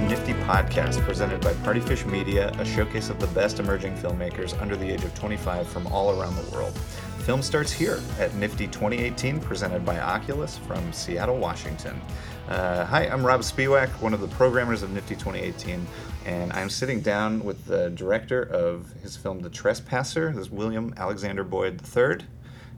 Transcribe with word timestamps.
a 0.00 0.02
NFFTY 0.02 0.44
podcast 0.44 0.98
presented 1.02 1.40
by 1.42 1.52
Partyfish 1.54 2.06
Media, 2.06 2.50
a 2.58 2.64
showcase 2.64 3.10
of 3.10 3.20
the 3.20 3.26
best 3.28 3.58
emerging 3.58 3.94
filmmakers 3.96 4.58
under 4.60 4.74
the 4.74 4.88
age 4.88 5.04
of 5.04 5.14
25 5.14 5.68
from 5.68 5.86
all 5.88 6.18
around 6.18 6.34
the 6.36 6.50
world. 6.52 6.76
Film 7.18 7.42
starts 7.42 7.70
here 7.70 8.00
at 8.18 8.30
NFFTY 8.30 8.72
2018, 8.72 9.40
presented 9.40 9.84
by 9.84 9.98
Oculus 9.98 10.56
from 10.56 10.90
Seattle, 10.92 11.36
Washington. 11.36 12.00
Uh, 12.48 12.84
hi, 12.86 13.08
I'm 13.08 13.24
Rob 13.24 13.40
Speewack, 13.40 13.88
one 14.00 14.14
of 14.14 14.20
the 14.20 14.28
programmers 14.28 14.82
of 14.82 14.90
NFFTY 14.90 15.18
2018, 15.18 15.86
and 16.24 16.52
I'm 16.54 16.70
sitting 16.70 17.00
down 17.00 17.44
with 17.44 17.66
the 17.66 17.90
director 17.90 18.44
of 18.44 18.90
his 19.02 19.16
film 19.16 19.40
The 19.40 19.50
Trespasser, 19.50 20.32
this 20.32 20.46
is 20.46 20.50
William 20.50 20.94
Alexander 20.96 21.44
Boyd 21.44 21.80
III. 21.94 22.26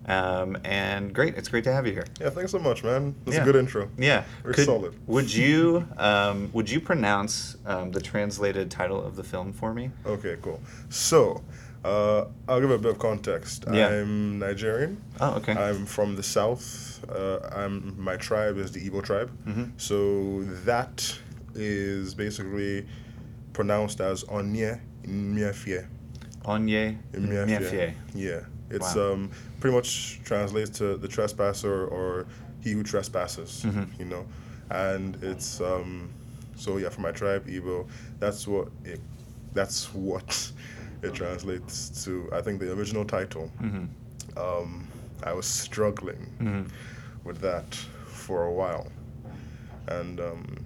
Um, 0.06 0.58
and 0.64 1.12
great, 1.14 1.36
it's 1.36 1.48
great 1.48 1.64
to 1.64 1.72
have 1.72 1.86
you 1.86 1.92
here. 1.92 2.06
Yeah, 2.20 2.30
thanks 2.30 2.50
so 2.50 2.58
much, 2.58 2.82
man. 2.82 3.14
That's 3.24 3.36
Yeah. 3.36 3.42
a 3.42 3.44
good 3.44 3.56
intro. 3.56 3.88
Yeah, 3.96 4.24
Very 4.42 4.54
Could- 4.54 4.66
solid. 4.66 4.94
Would 5.06 5.32
you 5.32 5.86
um, 5.96 6.50
would 6.52 6.68
you 6.68 6.80
pronounce 6.80 7.56
um, 7.66 7.92
the 7.92 8.00
translated 8.00 8.70
title 8.70 9.00
of 9.04 9.14
the 9.16 9.22
film 9.22 9.52
for 9.52 9.72
me? 9.72 9.90
Okay, 10.04 10.36
cool. 10.42 10.60
So, 10.88 11.42
uh, 11.84 12.24
I'll 12.48 12.60
give 12.60 12.70
a 12.70 12.78
bit 12.78 12.90
of 12.92 12.98
context. 12.98 13.64
Yeah. 13.72 13.88
I'm 13.88 14.38
Nigerian. 14.38 15.00
Oh, 15.20 15.34
okay. 15.36 15.52
I'm 15.52 15.86
from 15.86 16.16
the 16.16 16.22
south. 16.22 17.04
Uh, 17.08 17.38
I'm 17.54 17.94
my 17.98 18.16
tribe 18.16 18.58
is 18.58 18.72
the 18.72 18.80
Igbo 18.88 19.02
tribe. 19.04 19.30
Mm-hmm. 19.46 19.64
So 19.76 20.42
that 20.64 21.16
is 21.54 22.14
basically 22.14 22.86
pronounced 23.52 24.00
as 24.00 24.24
Onye 24.24 24.80
Nmefie. 25.04 25.86
Onye. 26.44 26.98
Miefie. 27.12 27.94
Yeah, 28.14 28.40
it's 28.72 28.94
Wow. 28.96 29.12
um 29.12 29.30
pretty 29.60 29.76
much 29.76 30.20
translates 30.24 30.70
to 30.78 30.96
the 30.96 31.08
trespasser 31.08 31.86
or 31.86 32.26
he 32.64 32.72
who 32.72 32.82
trespasses. 32.82 33.62
Mm-hmm. 33.66 33.84
You 34.00 34.06
know, 34.06 34.26
and 34.70 35.16
it's 35.22 35.60
um 35.60 36.10
so 36.56 36.78
yeah 36.78 36.88
for 36.90 37.00
my 37.00 37.12
tribe 37.12 37.46
Igbo 37.46 37.86
that's 38.18 38.46
what 38.46 38.68
it 38.84 39.00
that's 39.54 39.92
what 39.94 40.52
it 41.02 41.12
translates 41.14 42.04
to. 42.04 42.28
I 42.32 42.40
think 42.40 42.60
the 42.60 42.72
original 42.72 43.04
title. 43.04 43.50
Mm-hmm. 43.60 43.84
Um, 44.38 44.86
I 45.24 45.32
was 45.32 45.46
struggling 45.46 46.26
Mhm. 46.40 46.68
with 47.24 47.38
that 47.40 47.74
for 48.06 48.44
a 48.44 48.52
while, 48.52 48.86
and 49.88 50.20
um, 50.20 50.56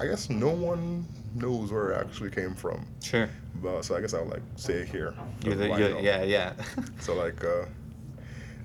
I 0.00 0.06
guess 0.06 0.30
no 0.30 0.48
one 0.50 1.06
knows 1.34 1.70
where 1.70 1.90
it 1.92 2.00
actually 2.06 2.30
came 2.30 2.54
from. 2.54 2.84
Sure. 3.02 3.28
But 3.62 3.82
so 3.84 3.96
I 3.96 4.00
guess 4.00 4.14
I'll 4.14 4.26
like 4.26 4.42
say 4.56 4.74
it 4.74 4.88
here. 4.88 5.14
You're 5.44 5.54
the, 5.54 5.68
you're, 5.68 6.00
yeah, 6.00 6.22
yeah. 6.22 6.52
So 7.00 7.14
like, 7.14 7.42
uh, 7.44 7.66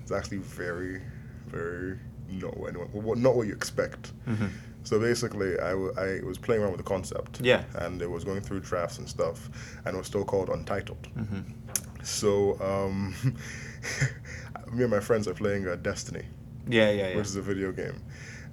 it's 0.02 0.12
actually 0.12 0.38
very, 0.38 1.00
very 1.46 1.98
not 2.30 2.56
what 2.56 2.70
anyone, 2.70 2.88
what- 2.92 3.18
not 3.18 3.34
what 3.36 3.46
you 3.46 3.52
expect. 3.52 4.12
Mhm. 4.28 4.50
So 4.82 4.98
basically, 4.98 5.58
I, 5.60 5.70
w- 5.70 5.92
I 5.98 6.20
was 6.24 6.38
playing 6.38 6.62
around 6.62 6.72
with 6.72 6.78
the 6.78 6.88
concept. 6.88 7.40
Yeah. 7.42 7.64
And 7.74 8.00
it 8.00 8.10
was 8.10 8.24
going 8.24 8.40
through 8.40 8.60
drafts 8.60 8.98
and 8.98 9.08
stuff, 9.08 9.50
and 9.84 9.94
it 9.94 9.98
was 9.98 10.06
still 10.06 10.24
called 10.24 10.48
Untitled. 10.48 11.06
Mhm. 11.16 11.44
So 12.02 12.58
um, 12.60 13.14
me 14.72 14.82
and 14.84 14.90
my 14.90 15.00
friends 15.00 15.28
are 15.28 15.34
playing 15.34 15.68
uh, 15.68 15.76
Destiny, 15.76 16.24
Yeah, 16.68 16.90
yeah, 16.90 17.08
yeah. 17.10 17.16
which 17.16 17.26
is 17.26 17.36
a 17.36 17.42
video 17.42 17.72
game. 17.72 18.00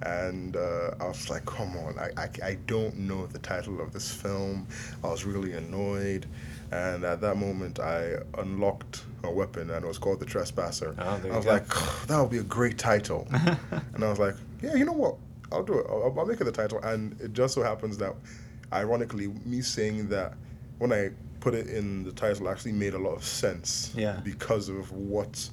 And 0.02 0.56
uh, 0.56 0.92
I 1.00 1.08
was 1.08 1.28
like, 1.28 1.44
come 1.44 1.76
on, 1.76 1.98
I, 1.98 2.10
I, 2.16 2.28
I 2.44 2.58
don't 2.66 2.96
know 2.96 3.26
the 3.26 3.40
title 3.40 3.80
of 3.80 3.92
this 3.92 4.12
film. 4.12 4.66
I 5.02 5.08
was 5.08 5.24
really 5.24 5.52
annoyed. 5.52 6.26
And 6.70 7.04
at 7.04 7.20
that 7.22 7.36
moment, 7.36 7.80
I 7.80 8.16
unlocked 8.36 9.04
a 9.24 9.30
weapon, 9.30 9.70
and 9.70 9.84
it 9.84 9.88
was 9.88 9.98
called 9.98 10.20
The 10.20 10.26
Trespasser. 10.26 10.94
Oh, 10.98 11.20
I 11.24 11.36
was 11.36 11.44
go. 11.44 11.52
like, 11.52 11.66
that 12.06 12.20
would 12.20 12.30
be 12.30 12.38
a 12.38 12.44
great 12.44 12.78
title. 12.78 13.26
and 13.32 14.04
I 14.04 14.08
was 14.08 14.18
like, 14.18 14.34
yeah, 14.62 14.74
you 14.74 14.84
know 14.84 14.92
what? 14.92 15.16
I'll 15.50 15.64
do 15.64 15.78
it. 15.78 15.86
I'll, 15.88 16.14
I'll 16.16 16.26
make 16.26 16.40
it 16.40 16.44
the 16.44 16.52
title. 16.52 16.78
And 16.80 17.18
it 17.20 17.32
just 17.32 17.54
so 17.54 17.62
happens 17.62 17.96
that, 17.98 18.14
ironically, 18.72 19.28
me 19.44 19.62
saying 19.62 20.08
that 20.10 20.34
when 20.78 20.92
I 20.92 21.10
put 21.40 21.54
it 21.54 21.68
in 21.68 22.04
the 22.04 22.12
title 22.12 22.48
actually 22.48 22.72
made 22.72 22.94
a 22.94 22.98
lot 22.98 23.14
of 23.14 23.24
sense. 23.24 23.92
Yeah. 23.96 24.20
Because 24.22 24.68
of 24.68 24.92
what 24.92 25.48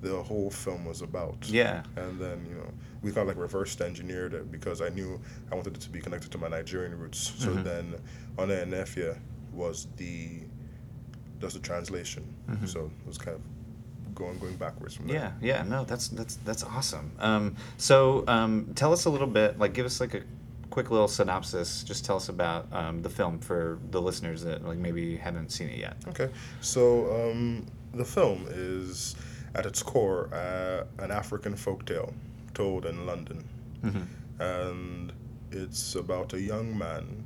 the 0.00 0.22
whole 0.22 0.50
film 0.50 0.84
was 0.84 1.02
about. 1.02 1.36
Yeah. 1.46 1.82
And 1.96 2.20
then, 2.20 2.44
you 2.48 2.54
know, 2.54 2.70
we 3.04 3.12
kind 3.12 3.28
of 3.28 3.36
like 3.36 3.42
reversed 3.42 3.80
engineered 3.80 4.32
it 4.34 4.50
because 4.50 4.80
I 4.80 4.88
knew 4.88 5.20
I 5.52 5.54
wanted 5.54 5.74
it 5.76 5.80
to 5.82 5.90
be 5.90 6.00
connected 6.00 6.30
to 6.32 6.38
my 6.38 6.48
Nigerian 6.48 6.98
roots. 6.98 7.32
So 7.38 7.50
Mhm. 7.50 7.64
then 7.64 7.94
Onye 8.38 8.66
Nmefie 8.66 9.16
was 9.52 9.86
the 9.96 10.40
just 11.40 11.54
the 11.54 11.60
translation. 11.60 12.24
Mhm. 12.50 12.66
So 12.68 12.80
it 13.02 13.06
was 13.06 13.18
kind 13.18 13.36
of 13.36 13.42
going 14.14 14.38
going 14.38 14.56
backwards 14.56 14.94
from 14.96 15.08
Yeah, 15.08 15.18
there. 15.18 15.34
yeah, 15.40 15.62
no, 15.62 15.84
that's 15.84 16.08
that's 16.08 16.36
that's 16.44 16.62
awesome. 16.64 17.10
Um, 17.18 17.56
so, 17.76 18.24
um, 18.28 18.72
tell 18.74 18.92
us 18.92 19.04
a 19.06 19.10
little 19.10 19.26
bit, 19.26 19.58
like, 19.58 19.72
give 19.74 19.84
us 19.86 20.00
like 20.00 20.14
a 20.14 20.22
quick 20.70 20.90
little 20.90 21.08
synopsis. 21.08 21.82
Just 21.84 22.04
tell 22.04 22.16
us 22.16 22.28
about 22.28 22.72
um, 22.72 23.02
the 23.02 23.08
film 23.10 23.38
for 23.40 23.78
the 23.90 24.00
listeners 24.00 24.42
that 24.44 24.64
like 24.66 24.78
maybe 24.78 25.16
haven't 25.16 25.50
seen 25.52 25.68
it 25.68 25.78
yet. 25.78 25.96
Okay. 26.08 26.28
So 26.60 26.82
um, 27.30 27.66
the 27.92 28.04
film 28.04 28.46
is 28.50 29.14
at 29.54 29.66
its 29.66 29.82
core 29.82 30.28
uh, 30.32 30.84
an 31.04 31.10
African 31.10 31.54
folktale 31.54 32.12
told 32.54 32.86
in 32.86 33.06
London. 33.06 33.44
Mhm. 33.82 34.06
and 34.40 35.12
it's 35.52 35.94
about 35.94 36.32
a 36.32 36.40
young 36.40 36.76
man 36.76 37.24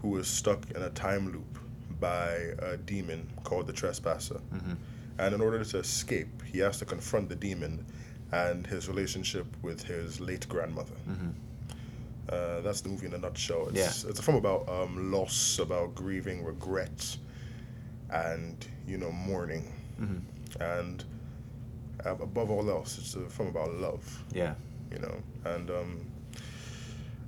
who 0.00 0.16
is 0.16 0.26
stuck 0.28 0.70
in 0.70 0.80
a 0.82 0.90
time 0.90 1.30
loop 1.32 1.58
by 2.00 2.28
a 2.70 2.76
demon 2.76 3.28
called 3.44 3.66
the 3.66 3.72
trespasser. 3.72 4.40
Mhm. 4.54 4.76
And 5.18 5.34
in 5.34 5.40
order 5.40 5.62
to 5.64 5.78
escape, 5.78 6.42
he 6.44 6.58
has 6.60 6.78
to 6.78 6.84
confront 6.84 7.28
the 7.28 7.34
demon 7.36 7.84
and 8.32 8.66
his 8.66 8.88
relationship 8.88 9.46
with 9.60 9.82
his 9.82 10.20
late 10.20 10.48
grandmother. 10.48 10.94
Mhm. 11.08 11.32
Uh, 12.28 12.60
that's 12.62 12.80
the 12.82 12.88
movie 12.88 13.06
in 13.06 13.14
a 13.14 13.18
nutshell. 13.18 13.68
It's, 13.70 14.04
it's 14.04 14.20
a 14.20 14.22
film 14.22 14.36
about 14.36 14.68
um, 14.68 15.10
loss, 15.10 15.58
about 15.58 15.94
grieving, 15.94 16.44
regret, 16.44 17.16
and 18.10 18.66
you 18.86 18.96
know 18.98 19.10
mourning. 19.12 19.64
Mhm. 20.00 20.20
And 20.60 21.04
above 22.04 22.50
all 22.50 22.68
else, 22.70 22.98
it's 22.98 23.14
a 23.14 23.20
film 23.28 23.48
about 23.48 23.72
love 23.74 24.24
Yeah. 24.32 24.54
you 24.92 24.98
know. 24.98 25.14
And 25.44 25.70
um, 25.70 26.00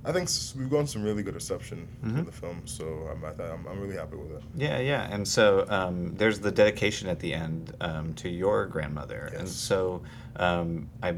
I 0.03 0.11
think 0.11 0.29
we've 0.57 0.69
gotten 0.69 0.87
some 0.87 1.03
really 1.03 1.21
good 1.23 1.35
reception 1.35 1.87
Mhm. 2.03 2.17
for 2.19 2.23
the 2.25 2.31
film, 2.31 2.61
so 2.65 2.83
I'm, 3.11 3.23
I'm 3.23 3.67
I'm 3.67 3.79
really 3.79 3.95
happy 3.97 4.15
with 4.15 4.31
it. 4.31 4.43
Yeah, 4.55 4.79
yeah, 4.79 5.07
and 5.13 5.27
so 5.27 5.65
um, 5.69 6.15
there's 6.15 6.39
the 6.39 6.51
dedication 6.51 7.07
at 7.07 7.19
the 7.19 7.33
end 7.33 7.75
um, 7.81 8.13
to 8.15 8.27
your 8.29 8.65
grandmother, 8.65 9.31
and 9.37 9.47
so 9.47 10.01
um, 10.37 10.89
I 11.03 11.15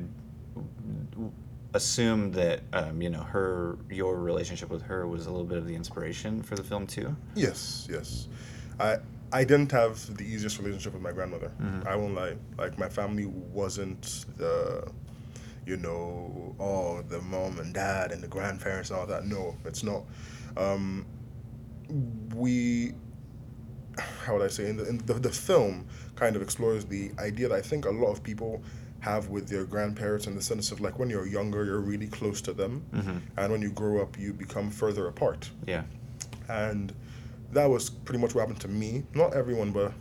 assume 1.73 2.31
that 2.33 2.61
um, 2.73 3.01
you 3.01 3.09
know 3.09 3.21
her, 3.23 3.77
your 3.89 4.19
relationship 4.19 4.69
with 4.69 4.81
her 4.83 5.07
was 5.07 5.25
a 5.27 5.31
little 5.31 5.45
bit 5.47 5.57
of 5.57 5.65
the 5.65 5.75
inspiration 5.75 6.41
for 6.43 6.55
the 6.55 6.63
film 6.63 6.85
too. 6.85 7.15
Yes, 7.35 7.87
yes. 7.89 8.27
I 8.79 8.97
I 9.33 9.44
didn't 9.44 9.71
have 9.71 10.16
the 10.17 10.23
easiest 10.23 10.59
relationship 10.59 10.94
with 10.94 11.01
my 11.01 11.11
grandmother. 11.11 11.51
Mhm. 11.59 11.88
I 11.88 11.95
won't 11.95 12.13
lie. 12.13 12.35
Like 12.57 12.77
my 12.77 12.88
family 12.88 13.25
wasn't 13.25 14.25
the, 14.38 14.88
you 15.66 15.77
know, 15.77 16.55
oh 16.59 17.01
the 17.01 17.19
mom 17.21 17.59
and 17.59 17.73
dad 17.73 18.11
and 18.11 18.21
the 18.21 18.27
grandparents 18.27 18.91
and 18.91 18.99
all 18.99 19.07
that. 19.07 19.25
No, 19.25 19.55
it's 19.66 19.83
not. 19.83 20.03
Um, 20.55 21.05
we 22.35 22.94
how 23.97 24.33
would 24.33 24.41
I 24.44 24.47
say 24.47 24.69
in 24.69 24.77
the, 24.77 24.88
in 24.88 24.97
the 25.05 25.13
the 25.16 25.29
film 25.29 25.88
kind 26.15 26.35
of 26.35 26.41
explores 26.41 26.85
the 26.85 27.11
idea 27.19 27.47
that 27.50 27.55
I 27.55 27.61
think 27.61 27.85
a 27.85 27.91
lot 27.91 28.11
of 28.11 28.23
people 28.23 28.61
have 29.01 29.27
with 29.29 29.47
their 29.50 29.65
grandparents 29.65 30.27
in 30.27 30.35
the 30.35 30.41
sense 30.41 30.71
of 30.71 30.79
like 30.79 30.97
when 30.97 31.09
you're 31.09 31.27
younger 31.27 31.65
you're 31.65 31.81
really 31.81 32.07
close 32.07 32.39
to 32.41 32.53
them 32.53 32.83
Mhm. 32.94 33.19
and 33.38 33.51
when 33.51 33.61
you 33.61 33.71
grow 33.71 34.01
up 34.01 34.17
you 34.17 34.31
become 34.33 34.69
further 34.71 35.07
apart 35.07 35.50
Yeah. 35.67 35.83
and 36.50 36.94
that 37.53 37.69
was 37.69 37.89
pretty 37.89 38.19
much 38.19 38.33
what 38.35 38.41
happened 38.41 38.59
to 38.59 38.67
me 38.67 39.03
not 39.13 39.33
everyone 39.33 39.71
but 39.71 39.91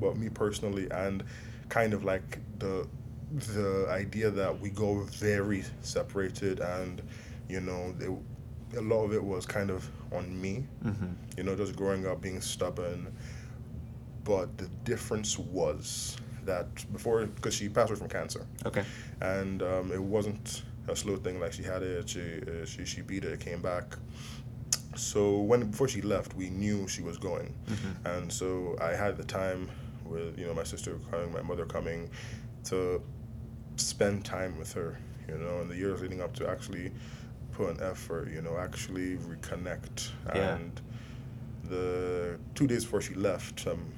but 0.00 0.16
me 0.16 0.28
personally 0.28 0.88
and 0.90 1.22
kind 1.68 1.94
of 1.94 2.04
like 2.04 2.38
the 2.58 2.86
the 3.54 3.86
idea 3.90 4.30
that 4.30 4.58
we 4.60 4.70
go 4.70 5.00
very 5.04 5.64
separated 5.82 6.60
and 6.60 7.02
you 7.48 7.60
know 7.60 7.94
a 8.76 8.80
lot 8.80 9.04
of 9.04 9.12
it 9.12 9.22
was 9.22 9.46
kind 9.46 9.70
of 9.70 9.88
on 10.12 10.40
me 10.40 10.64
hmm 10.82 11.12
you 11.36 11.42
know, 11.42 11.54
just 11.54 11.76
growing 11.76 12.06
up 12.06 12.22
being 12.22 12.40
stubborn. 12.40 13.12
But 14.24 14.56
the 14.56 14.68
difference 14.84 15.38
was 15.38 16.16
that 16.46 16.66
before, 16.92 17.26
because 17.26 17.52
she 17.54 17.68
passed 17.68 17.90
away 17.90 17.98
from 17.98 18.08
cancer, 18.08 18.46
Okay. 18.64 18.84
and 19.20 19.62
um, 19.62 19.92
it 19.92 20.02
wasn't 20.02 20.62
a 20.88 20.96
slow 20.96 21.16
thing. 21.16 21.38
Like 21.38 21.52
she 21.52 21.62
had 21.62 21.82
it, 21.82 22.08
she 22.08 22.22
uh, 22.22 22.64
she 22.64 22.86
she 22.86 23.02
beat 23.02 23.24
it, 23.24 23.32
it 23.32 23.40
came 23.40 23.60
back. 23.60 23.84
So 24.98 25.38
when 25.40 25.70
before 25.70 25.88
she 25.88 26.02
left, 26.02 26.34
we 26.34 26.50
knew 26.50 26.88
she 26.88 27.02
was 27.02 27.18
going, 27.18 27.54
Mhm. 27.66 27.94
and 28.16 28.32
so 28.32 28.76
I 28.80 28.92
had 28.94 29.16
the 29.16 29.24
time 29.24 29.68
with 30.04 30.38
you 30.38 30.46
know 30.46 30.54
my 30.54 30.64
sister 30.64 30.98
coming, 31.10 31.32
my 31.32 31.42
mother 31.42 31.66
coming, 31.66 32.10
to 32.64 33.02
spend 33.76 34.24
time 34.24 34.58
with 34.58 34.72
her. 34.74 34.98
You 35.28 35.38
know, 35.38 35.60
in 35.60 35.68
the 35.68 35.76
years 35.76 36.00
leading 36.00 36.20
up 36.20 36.34
to 36.36 36.48
actually 36.48 36.92
put 37.52 37.70
an 37.70 37.82
effort. 37.82 38.28
You 38.30 38.42
know, 38.42 38.56
actually 38.58 39.16
reconnect 39.16 40.10
Yeah. 40.34 40.54
and 40.56 40.80
the 41.64 42.38
two 42.54 42.66
days 42.66 42.84
before 42.84 43.00
she 43.00 43.14
left, 43.14 43.66
um, 43.66 43.92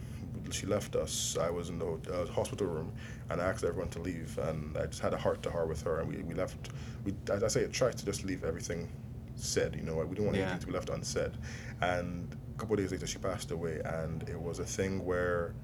she 0.50 0.66
left 0.66 0.96
us. 0.96 1.36
I 1.38 1.50
was 1.50 1.68
in 1.68 1.78
the 1.78 1.86
uh, 2.12 2.26
hospital 2.32 2.66
room, 2.66 2.92
and 3.28 3.40
I 3.40 3.44
asked 3.44 3.64
everyone 3.64 3.90
to 3.90 3.98
leave, 4.00 4.38
and 4.38 4.76
I 4.78 4.86
just 4.86 5.00
had 5.02 5.12
a 5.12 5.18
heart 5.18 5.42
to 5.42 5.50
heart 5.50 5.68
with 5.68 5.82
her, 5.82 6.00
and 6.00 6.08
we, 6.08 6.22
we 6.22 6.34
left. 6.34 6.70
We, 7.04 7.14
as 7.30 7.42
I 7.42 7.48
say, 7.48 7.64
I 7.64 7.68
tried 7.68 7.98
to 7.98 8.04
just 8.06 8.24
leave 8.24 8.42
everything 8.44 8.88
said. 9.38 9.74
You 9.76 9.82
know, 9.82 9.96
we 9.96 10.08
didn't 10.14 10.24
want 10.26 10.36
Yeah. 10.36 10.42
anything 10.44 10.60
to 10.60 10.66
be 10.66 10.72
left 10.72 10.90
unsaid. 10.90 11.32
And 11.80 12.34
a 12.54 12.58
couple 12.58 12.74
of 12.74 12.80
days 12.80 12.90
later, 12.92 13.06
she 13.06 13.18
passed 13.18 13.50
away, 13.50 13.80
and 13.84 14.28
it 14.28 14.40
was 14.40 14.58
a 14.58 14.64
thing 14.64 15.04
where 15.04 15.54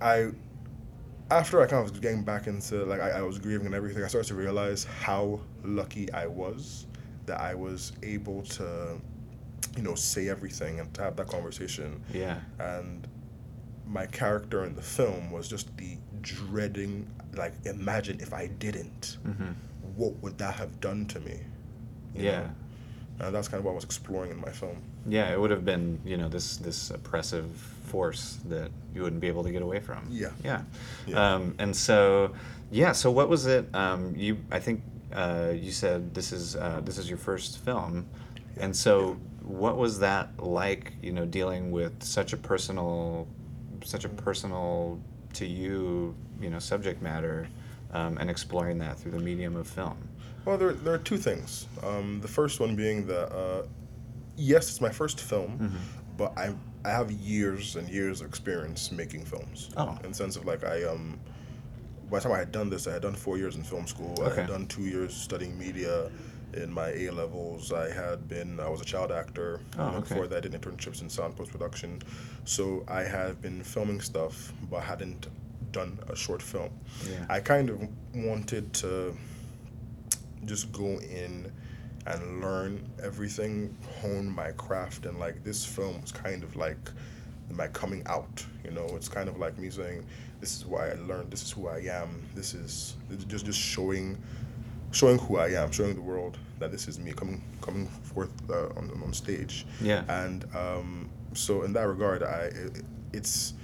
I, 0.00 0.30
after 1.30 1.60
I 1.60 1.66
kind 1.66 1.84
of 1.84 1.90
was 1.90 2.00
getting 2.00 2.22
back 2.22 2.46
into 2.46 2.84
like 2.84 3.00
I, 3.00 3.10
I 3.10 3.22
was 3.22 3.38
grieving 3.38 3.66
and 3.66 3.74
everything, 3.74 4.04
I 4.04 4.08
started 4.08 4.28
to 4.28 4.34
realize 4.34 4.84
how 4.84 5.40
lucky 5.64 6.12
I 6.12 6.26
was 6.26 6.86
that 7.26 7.40
I 7.40 7.54
was 7.54 7.92
able 8.02 8.42
to, 8.42 9.00
you 9.76 9.82
know, 9.82 9.94
say 9.94 10.28
everything 10.28 10.78
and 10.80 10.92
to 10.94 11.02
have 11.02 11.16
that 11.16 11.26
conversation 11.28 12.00
Yeah. 12.12 12.40
and 12.60 13.06
my 13.88 14.06
character 14.06 14.64
in 14.64 14.74
the 14.74 14.82
film 14.82 15.30
was 15.30 15.48
just 15.48 15.76
the 15.76 15.96
dreading 16.20 17.08
like 17.36 17.52
imagine 17.66 18.18
if 18.20 18.34
i 18.34 18.48
didn't 18.48 19.18
hmm 19.24 19.52
what 19.94 20.12
would 20.22 20.36
that 20.38 20.54
have 20.54 20.80
done 20.80 21.06
to 21.06 21.20
me 21.20 21.38
Yeah. 22.24 22.40
know? 22.40 22.50
and 23.26 23.34
that's 23.34 23.48
kind 23.48 23.58
of 23.58 23.64
what 23.64 23.72
i 23.72 23.74
was 23.74 23.84
exploring 23.84 24.30
in 24.30 24.40
my 24.40 24.50
film 24.50 24.76
Yeah, 25.08 25.32
it 25.32 25.40
would 25.40 25.50
have 25.50 25.64
been, 25.64 26.00
you 26.04 26.16
know, 26.16 26.28
this 26.28 26.56
this 26.56 26.90
oppressive 26.90 27.46
force 27.86 28.38
that 28.48 28.70
you 28.94 29.02
wouldn't 29.02 29.20
be 29.20 29.28
able 29.28 29.44
to 29.44 29.52
get 29.52 29.62
away 29.62 29.80
from. 29.80 30.06
Yeah. 30.10 30.30
Yeah. 30.42 30.62
Yeah. 31.06 31.34
Um, 31.34 31.54
and 31.58 31.74
so, 31.74 32.32
yeah. 32.72 32.92
So 32.92 33.10
what 33.10 33.28
was 33.28 33.46
it? 33.46 33.64
Um, 33.74 34.14
you, 34.16 34.36
I 34.50 34.58
think, 34.58 34.82
uh, 35.14 35.52
you 35.54 35.70
said 35.70 36.12
this 36.12 36.32
is 36.32 36.56
uh, 36.56 36.80
this 36.84 36.98
is 36.98 37.08
your 37.08 37.18
first 37.18 37.58
film, 37.58 38.06
and 38.58 38.74
so 38.74 39.16
what 39.44 39.76
was 39.76 40.00
that 40.00 40.28
like? 40.42 40.92
You 41.02 41.12
know, 41.12 41.24
dealing 41.24 41.70
with 41.70 42.02
such 42.02 42.32
a 42.32 42.36
personal, 42.36 43.28
such 43.84 44.04
a 44.04 44.08
personal 44.08 44.98
to 45.34 45.46
you, 45.46 46.14
you 46.40 46.50
know, 46.50 46.58
subject 46.58 47.00
matter, 47.00 47.46
um, 47.92 48.18
and 48.18 48.28
exploring 48.28 48.78
that 48.78 48.98
through 48.98 49.12
the 49.12 49.20
medium 49.20 49.54
of 49.54 49.68
film. 49.68 49.96
Well 50.46 50.56
there, 50.56 50.72
there 50.72 50.94
are 50.94 50.98
two 51.10 51.18
things 51.18 51.66
um, 51.82 52.20
the 52.22 52.28
first 52.28 52.58
one 52.60 52.74
being 52.74 53.06
that 53.06 53.30
uh, 53.36 53.62
yes 54.36 54.70
it's 54.70 54.80
my 54.80 54.90
first 54.90 55.20
film 55.20 55.58
Mm-hmm. 55.58 55.76
but 56.16 56.32
I, 56.38 56.54
I 56.84 56.90
have 56.90 57.10
years 57.10 57.76
and 57.76 57.86
years 57.88 58.20
of 58.22 58.26
experience 58.28 58.90
making 58.92 59.24
films 59.26 59.68
Oh. 59.76 59.98
in 60.04 60.10
the 60.10 60.14
sense 60.16 60.36
of 60.36 60.44
like 60.46 60.64
i 60.64 60.84
um 60.84 61.18
by 62.08 62.18
the 62.20 62.22
time 62.22 62.32
I 62.34 62.38
had 62.38 62.52
done 62.52 62.70
this, 62.70 62.86
I 62.86 62.92
had 62.92 63.02
done 63.02 63.14
four 63.16 63.36
years 63.36 63.56
in 63.56 63.64
film 63.64 63.84
school. 63.88 64.14
I 64.24 64.32
had 64.32 64.46
done 64.46 64.68
two 64.68 64.82
years 64.84 65.12
studying 65.12 65.58
media 65.58 66.08
in 66.54 66.70
my 66.72 66.90
A 66.90 67.10
levels. 67.10 67.72
I 67.72 67.90
had 67.92 68.28
been, 68.28 68.60
I 68.60 68.68
was 68.68 68.80
a 68.80 68.84
child 68.84 69.10
actor. 69.10 69.58
Oh, 69.76 69.88
okay. 69.88 69.98
Before 70.10 70.28
that, 70.28 70.36
I 70.36 70.40
did 70.48 70.52
internships 70.52 71.02
in 71.02 71.10
sound 71.10 71.34
post 71.34 71.50
production. 71.50 72.00
So 72.44 72.84
I 72.86 73.02
have 73.02 73.42
been 73.42 73.60
filming 73.64 74.00
stuff, 74.00 74.52
but 74.70 74.84
hadn't 74.84 75.26
done 75.72 75.98
a 76.08 76.14
short 76.14 76.40
film. 76.42 76.70
Yeah. 77.10 77.26
I 77.28 77.40
kind 77.40 77.70
of 77.70 77.80
wanted 78.14 78.72
to 78.74 79.16
just 80.46 80.72
go 80.72 80.98
in 81.00 81.50
and 82.06 82.40
learn 82.40 82.88
everything, 83.02 83.76
hone 84.00 84.28
my 84.28 84.52
craft, 84.52 85.06
and 85.06 85.18
like 85.18 85.42
this 85.42 85.64
film 85.64 86.00
was 86.00 86.12
kind 86.12 86.42
of 86.44 86.54
like 86.56 86.78
my 87.50 87.66
coming 87.68 88.02
out. 88.06 88.44
You 88.64 88.70
know, 88.70 88.86
it's 88.94 89.08
kind 89.08 89.28
of 89.28 89.38
like 89.38 89.58
me 89.58 89.70
saying, 89.70 90.04
"This 90.40 90.56
is 90.56 90.64
why 90.64 90.90
I 90.90 90.94
learned. 90.94 91.30
This 91.30 91.42
is 91.42 91.50
who 91.50 91.68
I 91.68 91.80
am. 91.80 92.22
This 92.34 92.54
is 92.54 92.96
just 93.26 93.44
just 93.44 93.58
showing, 93.58 94.16
showing 94.92 95.18
who 95.18 95.38
I 95.38 95.48
am, 95.50 95.70
showing 95.72 95.94
the 95.94 96.00
world 96.00 96.38
that 96.58 96.70
this 96.70 96.88
is 96.88 96.98
me 96.98 97.12
coming 97.12 97.42
coming 97.60 97.86
forth 97.86 98.30
uh, 98.50 98.68
on 98.76 98.90
on 99.04 99.12
stage." 99.12 99.66
Yeah. 99.80 100.04
And 100.08 100.44
um, 100.54 101.10
so 101.34 101.62
in 101.62 101.72
that 101.72 101.86
regard, 101.88 102.22
I 102.22 102.50
it, 102.54 102.84
it's. 103.12 103.54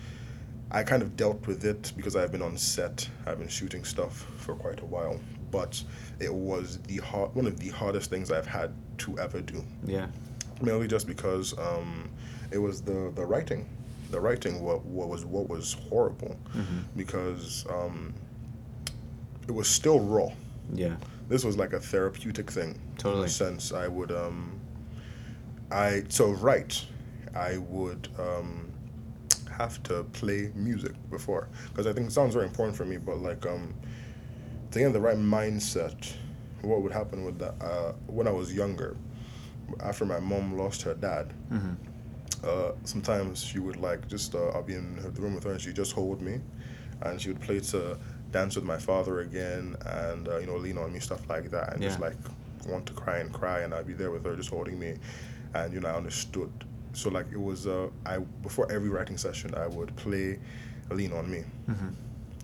I 0.74 0.82
kind 0.82 1.02
of 1.02 1.18
dealt 1.18 1.46
with 1.46 1.66
it 1.66 1.92
because 1.98 2.16
I've 2.16 2.32
been 2.32 2.40
on 2.40 2.56
set. 2.56 3.06
I've 3.26 3.38
been 3.38 3.48
shooting 3.48 3.84
stuff 3.84 4.26
for 4.38 4.54
quite 4.54 4.80
a 4.80 4.86
while, 4.86 5.20
but 5.52 5.80
it 6.18 6.34
was 6.34 6.78
the 6.88 6.96
hard, 6.96 7.32
one 7.36 7.46
of 7.46 7.60
the 7.60 7.68
hardest 7.68 8.10
things 8.10 8.32
I've 8.32 8.46
had 8.46 8.72
to 8.98 9.16
ever 9.20 9.40
do. 9.40 9.64
Yeah. 9.86 10.08
Mainly 10.60 10.88
just 10.88 11.06
because 11.06 11.56
um, 11.58 12.10
it 12.50 12.58
was 12.58 12.82
the 12.82 13.12
the 13.14 13.24
writing. 13.24 13.68
The 14.10 14.20
writing 14.20 14.60
what, 14.62 14.84
what 14.84 15.08
was 15.08 15.24
what 15.24 15.48
was 15.48 15.74
horrible 15.88 16.36
because 16.96 17.64
um, 17.70 18.12
it 19.46 19.52
was 19.52 19.68
still 19.68 20.00
raw. 20.00 20.30
Yeah. 20.74 20.96
This 21.28 21.44
was 21.44 21.56
like 21.56 21.72
a 21.72 21.80
therapeutic 21.80 22.50
thing. 22.50 22.78
Totally. 22.98 23.22
In 23.22 23.26
a 23.26 23.30
sense, 23.30 23.72
I 23.72 23.88
would 23.88 24.10
um, 24.12 24.60
I 25.70 26.04
so 26.08 26.30
write, 26.30 26.84
I 27.34 27.58
would 27.58 28.08
um, 28.18 28.70
have 29.50 29.82
to 29.84 30.04
play 30.04 30.50
music 30.54 30.92
before 31.10 31.48
because 31.70 31.86
I 31.86 31.92
think 31.92 32.08
it 32.08 32.12
sounds 32.12 32.34
very 32.34 32.46
important 32.46 32.76
for 32.76 32.84
me. 32.84 32.98
But 32.98 33.18
like 33.18 33.46
um, 33.46 33.74
to 34.72 34.78
get 34.78 34.86
in 34.86 34.92
the 34.92 35.00
right 35.00 35.16
mindset, 35.16 36.12
what 36.62 36.82
would 36.82 36.92
happen 36.92 37.24
with 37.24 37.38
that? 37.38 37.54
Uh, 37.60 37.92
when 38.06 38.26
I 38.26 38.30
was 38.30 38.54
younger, 38.54 38.96
after 39.80 40.04
my 40.04 40.20
mom 40.20 40.56
lost 40.58 40.82
her 40.82 40.94
dad, 40.94 41.32
hmm 41.50 41.74
uh, 42.44 42.72
sometimes 42.84 43.40
she 43.44 43.60
would 43.60 43.76
like 43.76 44.08
just 44.08 44.34
uh, 44.34 44.48
I'll 44.48 44.64
be 44.64 44.74
in 44.74 44.96
her- 44.96 45.10
the 45.10 45.20
room 45.22 45.34
with 45.36 45.44
her 45.44 45.52
and 45.52 45.60
she'd 45.60 45.76
just 45.76 45.92
hold 45.92 46.20
me, 46.20 46.40
and 47.02 47.20
she 47.20 47.28
would 47.28 47.40
play 47.40 47.60
to 47.60 47.96
dance 48.32 48.56
with 48.56 48.64
my 48.64 48.78
father 48.78 49.20
again 49.20 49.76
and 49.86 50.26
uh, 50.26 50.38
you 50.38 50.46
know 50.46 50.56
lean 50.56 50.76
on 50.78 50.92
me 50.92 50.98
stuff 50.98 51.28
like 51.28 51.50
that 51.50 51.74
and 51.74 51.82
just 51.82 52.00
like 52.00 52.16
want 52.66 52.84
to 52.86 52.92
cry 52.94 53.18
and 53.18 53.32
cry 53.32 53.60
and 53.60 53.72
I'd 53.74 53.86
be 53.86 53.92
there 53.92 54.10
with 54.10 54.24
her 54.24 54.34
just 54.34 54.50
holding 54.50 54.76
me, 54.78 54.94
and 55.54 55.72
you 55.72 55.80
know 55.80 55.88
I 55.88 55.94
understood. 55.94 56.50
So 56.94 57.10
like 57.10 57.26
it 57.30 57.40
was 57.40 57.66
uh, 57.68 57.88
I 58.04 58.18
before 58.18 58.70
every 58.72 58.88
writing 58.88 59.18
session 59.18 59.54
I 59.54 59.66
would 59.68 59.94
play 59.96 60.38
lean 60.90 61.12
on 61.12 61.30
me 61.30 61.44
hmm 61.66 61.88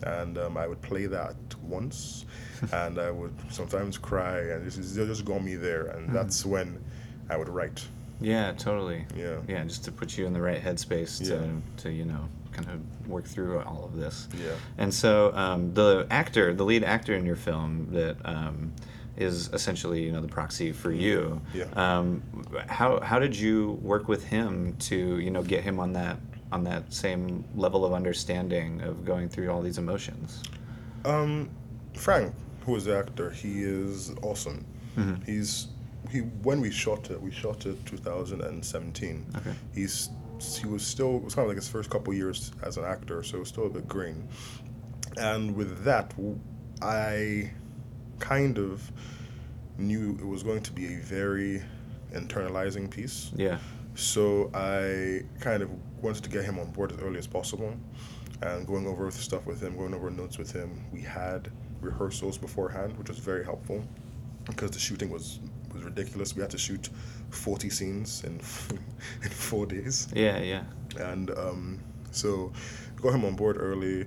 and 0.05 0.39
um, 0.39 0.57
I 0.57 0.67
would 0.67 0.81
play 0.83 1.07
that 1.07 1.37
once, 1.63 2.25
and 2.73 2.99
I 2.99 3.11
would 3.11 3.35
sometimes 3.51 3.99
cry, 3.99 4.39
and 4.41 4.67
this 4.67 4.77
is, 4.79 4.95
just 4.95 5.25
got 5.25 5.43
me 5.43 5.55
there, 5.57 5.87
and 5.89 6.15
that's 6.15 6.45
when 6.47 6.83
I 7.31 7.37
would 7.37 7.49
write. 7.49 7.87
Yeah, 8.21 8.53
totally. 8.53 9.05
Yeah. 9.17 9.39
Yeah, 9.47 9.63
just 9.65 9.85
to 9.85 9.93
put 9.93 10.19
you 10.19 10.27
in 10.27 10.33
the 10.33 10.41
right 10.41 10.61
headspace 10.63 11.19
to, 11.29 11.35
Yeah. 11.35 11.83
to 11.83 11.91
you 11.93 12.05
know, 12.05 12.29
kind 12.53 12.69
of 12.69 13.09
work 13.09 13.25
through 13.25 13.61
all 13.61 13.85
of 13.85 13.97
this. 13.97 14.29
Yeah. 14.43 14.55
And 14.77 14.93
so 14.93 15.33
um, 15.35 15.73
the 15.75 16.07
actor, 16.11 16.53
the 16.55 16.65
lead 16.65 16.83
actor 16.83 17.15
in 17.15 17.25
your 17.25 17.37
film 17.37 17.87
that 17.93 18.17
um, 18.25 18.73
is 19.17 19.49
essentially, 19.53 20.03
you 20.03 20.11
know, 20.11 20.21
the 20.21 20.27
proxy 20.29 20.73
for 20.73 20.91
you. 20.91 21.41
Yeah. 21.55 21.67
Um, 21.77 22.23
how, 22.67 22.99
how 23.01 23.19
did 23.21 23.37
you 23.37 23.79
work 23.83 24.09
with 24.09 24.25
him 24.25 24.75
to, 24.81 25.19
you 25.21 25.31
know, 25.31 25.43
get 25.43 25.63
him 25.63 25.79
on 25.79 25.93
that 25.93 26.19
on 26.53 26.65
that 26.65 26.93
same 26.93 27.45
level 27.55 27.85
of 27.85 27.93
understanding 27.93 28.81
of 28.83 29.05
going 29.05 29.29
through 29.29 29.51
all 29.51 29.61
these 29.63 29.79
emotions? 29.79 30.43
Um, 31.05 31.51
Frank, 31.95 32.35
who 32.65 32.75
is 32.77 32.85
the 32.85 32.97
actor, 32.97 33.31
he 33.31 33.63
is 33.63 34.13
awesome. 34.23 34.65
Mhm. 34.97 35.25
He's 35.27 35.69
he 36.11 36.21
when 36.21 36.61
we 36.61 36.71
shot 36.71 37.11
it, 37.11 37.21
we 37.21 37.31
shot 37.31 37.67
it 37.67 37.85
2017. 37.87 39.27
Okay. 39.37 39.53
He's 39.75 40.11
he 40.41 40.67
was 40.67 40.87
still 40.87 41.17
it 41.17 41.25
was 41.25 41.35
kind 41.35 41.45
of 41.45 41.49
like 41.49 41.57
his 41.57 41.69
first 41.69 41.91
couple 41.91 42.15
years 42.15 42.53
as 42.63 42.77
an 42.77 42.85
actor, 42.85 43.23
so 43.23 43.43
still 43.45 43.67
a 43.67 43.71
bit 43.71 43.89
green. 43.89 44.29
And 45.17 45.55
with 45.57 45.85
that, 45.85 46.15
I 46.81 47.51
kind 48.21 48.59
of 48.59 48.91
knew 49.79 50.17
it 50.21 50.27
was 50.27 50.43
going 50.43 50.63
to 50.63 50.73
be 50.73 50.95
a 50.95 50.99
very 50.99 51.63
internalizing 52.13 52.89
piece. 52.91 53.31
Yeah. 53.37 53.59
So 53.99 54.49
I 54.55 55.23
kind 55.41 55.61
of 55.61 55.71
wanted 56.01 56.23
to 56.23 56.31
get 56.31 56.45
him 56.45 56.57
on 56.61 56.71
board 56.71 56.93
as 56.93 57.01
early 57.01 57.19
as 57.19 57.27
possible 57.27 57.75
and 58.43 58.65
going 58.65 58.87
over 58.87 59.11
stuff 59.11 59.45
with 59.45 59.61
him, 59.61 59.77
going 59.77 59.93
over 59.93 60.09
notes 60.09 60.39
with 60.39 60.53
him. 60.53 60.85
We 60.93 61.01
had 61.01 61.51
rehearsals 61.81 62.39
beforehand, 62.39 62.97
which 62.97 63.09
was 63.09 63.19
very 63.19 63.45
helpful 63.45 63.83
because 64.47 64.71
the 64.71 64.79
shooting 64.79 65.11
was 65.11 65.41
was 65.75 65.83
ridiculous. 65.83 66.37
We 66.37 66.43
had 66.43 66.51
to 66.51 66.59
shoot 66.59 66.89
40 67.31 67.71
scenes 67.71 68.23
in 68.23 68.35
in 69.25 69.31
4 69.31 69.67
days. 69.67 70.07
Yeah, 70.15 70.39
yeah. 70.39 70.63
And 70.99 71.31
um, 71.37 71.81
so 72.13 72.53
got 73.03 73.15
him 73.15 73.25
on 73.25 73.35
board 73.35 73.57
early 73.59 74.07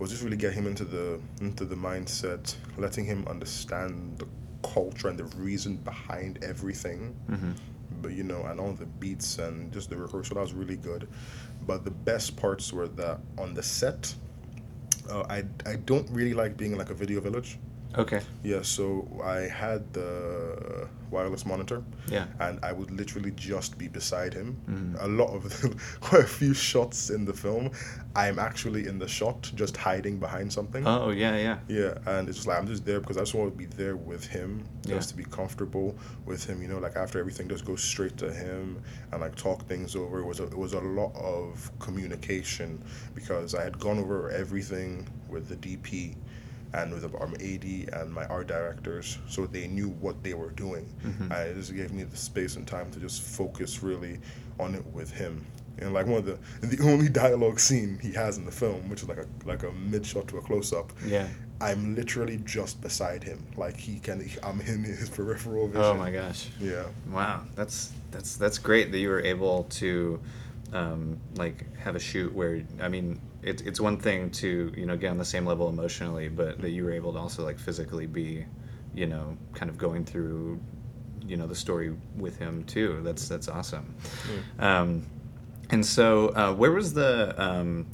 was 0.00 0.10
just 0.10 0.24
really 0.24 0.36
get 0.36 0.52
him 0.52 0.66
into 0.66 0.84
the 0.84 1.20
into 1.40 1.64
the 1.64 1.76
mindset, 1.76 2.56
letting 2.76 3.04
him 3.04 3.24
understand 3.28 4.18
the 4.18 4.26
culture 4.68 5.06
and 5.06 5.16
the 5.16 5.24
reason 5.36 5.76
behind 5.76 6.42
everything 6.42 7.14
hmm 7.28 7.52
but 8.00 8.12
you 8.12 8.24
know, 8.24 8.44
and 8.44 8.60
all 8.60 8.72
the 8.72 8.86
beats 8.86 9.38
and 9.38 9.72
just 9.72 9.90
the 9.90 9.96
rehearsal 9.96 10.36
that 10.36 10.40
was 10.40 10.52
really 10.52 10.76
good. 10.76 11.08
But 11.66 11.84
the 11.84 11.90
best 11.90 12.36
parts 12.36 12.72
were 12.72 12.88
that 12.88 13.18
on 13.36 13.54
the 13.54 13.62
set, 13.62 14.14
uh, 15.10 15.24
I 15.28 15.44
I 15.66 15.76
don't 15.76 16.08
really 16.10 16.34
like 16.34 16.56
being 16.56 16.72
in 16.72 16.78
like 16.78 16.90
a 16.90 16.94
video 16.94 17.20
village. 17.20 17.58
Okay. 17.96 18.20
Yeah, 18.44 18.60
so 18.62 19.08
I 19.24 19.40
had 19.48 19.92
the 19.94 20.88
wireless 21.10 21.46
monitor, 21.46 21.82
Yeah. 22.06 22.26
and 22.38 22.58
I 22.62 22.70
would 22.70 22.90
literally 22.90 23.30
just 23.30 23.78
be 23.78 23.88
beside 23.88 24.34
him. 24.34 24.56
Mhm. 24.68 25.02
A 25.02 25.08
lot 25.08 25.30
of 25.34 25.42
quite 26.00 26.22
a 26.24 26.26
few 26.26 26.52
shots 26.52 27.08
in 27.08 27.24
the 27.24 27.32
film, 27.32 27.70
I'm 28.14 28.38
actually 28.38 28.86
in 28.86 28.98
the 28.98 29.08
shot, 29.08 29.50
just 29.54 29.74
hiding 29.76 30.18
behind 30.18 30.52
something. 30.52 30.86
Oh, 30.86 31.08
yeah, 31.10 31.36
yeah. 31.36 31.58
Yeah, 31.66 31.94
and 32.04 32.28
it's 32.28 32.36
just 32.38 32.46
like 32.48 32.58
I'm 32.58 32.66
just 32.66 32.84
there 32.84 33.00
because 33.00 33.16
I 33.16 33.20
just 33.20 33.34
want 33.34 33.50
to 33.52 33.56
be 33.56 33.64
there 33.64 33.96
with 33.96 34.26
him, 34.26 34.64
Yeah. 34.84 34.96
just 34.96 35.08
to 35.10 35.16
be 35.16 35.24
comfortable 35.24 35.96
with 36.26 36.44
him. 36.44 36.60
You 36.60 36.68
know, 36.68 36.78
like 36.78 36.94
after 36.96 37.18
everything, 37.18 37.48
just 37.48 37.64
go 37.64 37.74
straight 37.76 38.18
to 38.18 38.30
him 38.30 38.82
and 39.12 39.20
like 39.22 39.34
talk 39.34 39.66
things 39.66 39.96
over. 39.96 40.18
It 40.20 40.26
was 40.26 40.40
a, 40.40 40.44
it 40.44 40.58
was 40.58 40.74
a 40.74 40.80
lot 40.80 41.16
of 41.16 41.70
communication 41.78 42.82
because 43.14 43.54
I 43.54 43.64
had 43.64 43.78
gone 43.78 43.98
over 43.98 44.30
everything 44.30 45.08
with 45.30 45.48
the 45.48 45.56
DP, 45.56 46.16
and 46.74 46.92
with 46.92 47.04
our 47.04 47.28
AD 47.28 48.00
and 48.00 48.12
my 48.12 48.24
art 48.26 48.46
directors, 48.46 49.18
so 49.28 49.46
they 49.46 49.66
knew 49.66 49.88
what 49.88 50.22
they 50.22 50.34
were 50.34 50.50
doing. 50.50 50.86
Mm-hmm. 51.04 51.32
And 51.32 51.50
it 51.50 51.54
just 51.54 51.74
gave 51.74 51.92
me 51.92 52.04
the 52.04 52.16
space 52.16 52.56
and 52.56 52.66
time 52.66 52.90
to 52.92 53.00
just 53.00 53.22
focus 53.22 53.82
really 53.82 54.18
on 54.58 54.74
it 54.74 54.86
with 54.86 55.10
him. 55.10 55.44
And 55.78 55.94
like 55.94 56.06
one 56.06 56.18
of 56.18 56.26
the 56.26 56.38
the 56.66 56.82
only 56.82 57.08
dialogue 57.08 57.60
scene 57.60 57.98
he 58.02 58.12
has 58.12 58.36
in 58.36 58.44
the 58.44 58.52
film, 58.52 58.88
which 58.88 59.02
is 59.02 59.08
like 59.08 59.18
a 59.18 59.26
like 59.46 59.62
a 59.62 59.72
mid 59.72 60.04
shot 60.04 60.28
to 60.28 60.38
a 60.38 60.42
close 60.42 60.72
up. 60.72 60.92
Yeah. 61.06 61.28
I'm 61.60 61.96
literally 61.96 62.40
just 62.44 62.80
beside 62.80 63.24
him, 63.24 63.44
like 63.56 63.76
he 63.76 63.98
can. 63.98 64.28
I'm 64.44 64.60
in 64.60 64.84
his 64.84 65.08
peripheral 65.08 65.66
vision. 65.66 65.82
Oh 65.82 65.94
my 65.94 66.10
gosh. 66.12 66.48
Yeah. 66.60 66.84
Wow, 67.10 67.44
that's 67.56 67.92
that's 68.12 68.36
that's 68.36 68.58
great 68.58 68.92
that 68.92 68.98
you 68.98 69.08
were 69.08 69.20
able 69.20 69.64
to 69.64 70.20
um, 70.72 71.18
like 71.36 71.76
have 71.78 71.96
a 71.96 72.00
shoot 72.00 72.32
where 72.34 72.62
I 72.80 72.88
mean 72.88 73.20
it's 73.42 73.62
it's 73.62 73.80
one 73.80 73.96
thing 73.98 74.30
to 74.32 74.72
you 74.76 74.86
know 74.86 74.96
get 74.96 75.10
on 75.10 75.18
the 75.18 75.24
same 75.24 75.46
level 75.46 75.68
emotionally, 75.68 76.28
but 76.28 76.60
that 76.60 76.70
you 76.70 76.84
were 76.84 76.92
able 76.92 77.12
to 77.12 77.18
also 77.18 77.44
like 77.44 77.58
physically 77.58 78.06
be, 78.06 78.44
you 78.94 79.06
know, 79.06 79.36
kind 79.54 79.70
of 79.70 79.78
going 79.78 80.04
through, 80.04 80.60
you 81.26 81.36
know, 81.36 81.46
the 81.46 81.54
story 81.54 81.94
with 82.16 82.36
him 82.38 82.64
too. 82.64 83.00
That's 83.02 83.28
that's 83.28 83.48
awesome. 83.48 83.94
Um, 84.58 85.06
and 85.70 85.84
so, 85.84 86.28
uh, 86.30 86.54
where 86.54 86.72
was 86.72 86.94
the 86.94 87.34
um, 87.42 87.86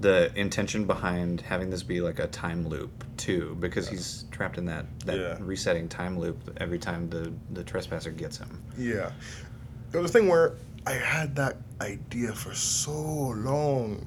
the 0.00 0.32
intention 0.34 0.86
behind 0.86 1.42
having 1.42 1.68
this 1.70 1.82
be 1.82 2.00
like 2.00 2.18
a 2.18 2.26
time 2.28 2.68
loop 2.68 3.04
too? 3.16 3.56
Because 3.60 3.88
he's 3.88 4.24
trapped 4.30 4.58
in 4.58 4.64
that 4.66 4.86
that 5.06 5.18
Yeah. 5.18 5.36
resetting 5.40 5.88
time 5.88 6.18
loop 6.18 6.38
every 6.58 6.78
time 6.78 7.08
the 7.10 7.32
the 7.52 7.62
trespasser 7.62 8.10
gets 8.10 8.38
him. 8.38 8.62
Yeah. 8.78 9.12
A 9.92 10.08
thing 10.08 10.28
where 10.28 10.54
I 10.86 10.92
had 10.92 11.36
that 11.36 11.56
idea 11.80 12.32
for 12.32 12.54
so 12.54 12.92
long. 12.92 14.06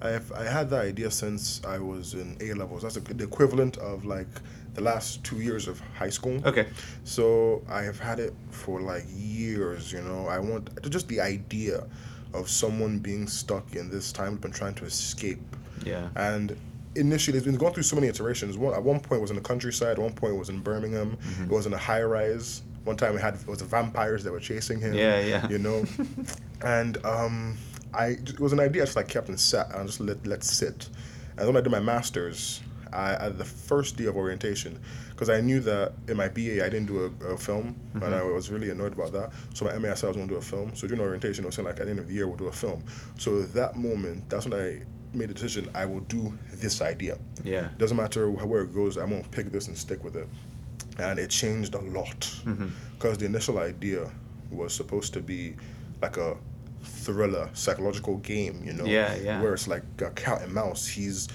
I 0.00 0.10
have, 0.10 0.30
I 0.32 0.44
had 0.44 0.70
that 0.70 0.84
idea 0.84 1.10
since 1.10 1.62
I 1.64 1.78
was 1.78 2.14
in 2.14 2.36
A 2.40 2.52
levels. 2.54 2.82
That's 2.82 2.96
the 2.96 3.24
equivalent 3.24 3.76
of 3.78 4.04
like 4.04 4.28
the 4.74 4.82
last 4.82 5.24
two 5.24 5.36
years 5.36 5.68
of 5.68 5.80
high 5.94 6.10
school. 6.10 6.40
Okay. 6.44 6.66
So 7.04 7.62
I 7.68 7.82
have 7.82 7.98
had 7.98 8.20
it 8.20 8.34
for 8.50 8.80
like 8.80 9.04
years, 9.08 9.90
you 9.92 10.02
know. 10.02 10.26
I 10.26 10.38
want 10.38 10.70
just 10.90 11.08
the 11.08 11.20
idea 11.20 11.86
of 12.34 12.48
someone 12.48 12.98
being 12.98 13.26
stuck 13.26 13.74
in 13.74 13.88
this 13.90 14.12
time 14.12 14.38
and 14.44 14.54
trying 14.54 14.74
to 14.74 14.84
escape. 14.84 15.40
Yeah. 15.84 16.08
And 16.14 16.56
initially, 16.94 17.38
it's 17.38 17.46
been 17.46 17.56
going 17.56 17.72
through 17.72 17.84
so 17.84 17.96
many 17.96 18.08
iterations. 18.08 18.58
One, 18.58 18.74
at 18.74 18.82
one 18.82 19.00
point, 19.00 19.18
it 19.18 19.22
was 19.22 19.30
in 19.30 19.36
the 19.36 19.42
countryside. 19.42 19.92
At 19.92 19.98
one 19.98 20.12
point, 20.12 20.34
it 20.34 20.38
was 20.38 20.50
in 20.50 20.60
Birmingham. 20.60 21.16
Mm-hmm. 21.16 21.44
It 21.44 21.50
was 21.50 21.66
in 21.66 21.72
a 21.72 21.78
high 21.78 22.02
rise. 22.02 22.62
One 22.86 22.96
time, 22.96 23.16
it 23.16 23.20
had 23.20 23.34
it 23.34 23.46
was 23.46 23.58
the 23.58 23.64
vampires 23.64 24.22
that 24.24 24.32
were 24.32 24.40
chasing 24.40 24.80
him. 24.80 24.94
Yeah, 24.94 25.20
yeah. 25.20 25.48
You 25.48 25.58
know, 25.58 25.84
and 26.64 27.04
um, 27.04 27.58
I 27.92 28.06
it 28.08 28.40
was 28.40 28.52
an 28.52 28.60
idea 28.60 28.82
I 28.82 28.84
just 28.84 28.96
like 28.96 29.08
kept 29.08 29.28
and 29.28 29.38
sat 29.38 29.74
and 29.74 29.86
just 29.86 30.00
let 30.00 30.24
let 30.26 30.44
sit. 30.44 30.88
And 31.36 31.46
when 31.46 31.56
I 31.56 31.60
did 31.60 31.70
my 31.72 31.80
masters, 31.80 32.62
I 32.92 33.14
at 33.14 33.38
the 33.38 33.44
first 33.44 33.96
day 33.96 34.06
of 34.06 34.16
orientation, 34.16 34.78
because 35.10 35.28
I 35.28 35.40
knew 35.40 35.60
that 35.60 35.94
in 36.08 36.16
my 36.16 36.28
BA 36.28 36.64
I 36.64 36.68
didn't 36.68 36.86
do 36.86 37.12
a, 37.20 37.32
a 37.32 37.36
film, 37.36 37.74
and 37.94 38.14
I 38.14 38.22
was 38.22 38.50
really 38.50 38.70
annoyed 38.70 38.92
about 38.92 39.12
that. 39.12 39.32
So 39.54 39.64
my 39.64 39.76
MA 39.78 39.90
I 39.90 39.94
said 39.94 40.06
I 40.06 40.08
was 40.10 40.16
going 40.16 40.28
to 40.28 40.34
do 40.34 40.38
a 40.38 40.42
film. 40.42 40.74
So 40.74 40.86
during 40.86 41.02
orientation, 41.02 41.44
I 41.44 41.46
was 41.46 41.56
saying 41.56 41.66
like 41.66 41.80
at 41.80 41.86
the 41.86 41.90
end 41.90 41.98
of 41.98 42.08
the 42.08 42.14
year 42.14 42.26
we'll 42.26 42.36
do 42.36 42.46
a 42.46 42.52
film. 42.52 42.84
So 43.18 43.42
that 43.42 43.76
moment, 43.76 44.28
that's 44.30 44.46
when 44.46 44.54
I 44.54 44.82
made 45.16 45.30
a 45.30 45.34
decision 45.34 45.70
I 45.74 45.86
will 45.86 46.00
do 46.00 46.36
this 46.52 46.82
idea. 46.82 47.18
Yeah. 47.42 47.68
Doesn't 47.78 47.96
matter 47.96 48.30
where 48.30 48.62
it 48.62 48.74
goes, 48.74 48.96
I'm 48.96 49.10
gonna 49.10 49.24
pick 49.30 49.50
this 49.50 49.68
and 49.68 49.76
stick 49.76 50.04
with 50.04 50.16
it. 50.16 50.28
And 50.98 51.18
it 51.18 51.30
changed 51.30 51.74
a 51.74 51.80
lot 51.80 52.20
Mm-hmm. 52.44 52.68
because 52.94 53.18
the 53.18 53.26
initial 53.26 53.58
idea 53.58 54.10
was 54.50 54.72
supposed 54.74 55.12
to 55.14 55.20
be 55.20 55.54
like 56.02 56.16
a 56.16 56.36
thriller, 56.82 57.50
psychological 57.52 58.16
game, 58.18 58.62
you 58.64 58.72
know, 58.72 58.84
Yeah, 58.84 59.14
yeah. 59.16 59.40
where 59.42 59.54
it's 59.54 59.68
like 59.68 59.82
a 60.00 60.10
cat 60.10 60.42
and 60.42 60.52
mouse. 60.52 60.86
He's 60.86 61.28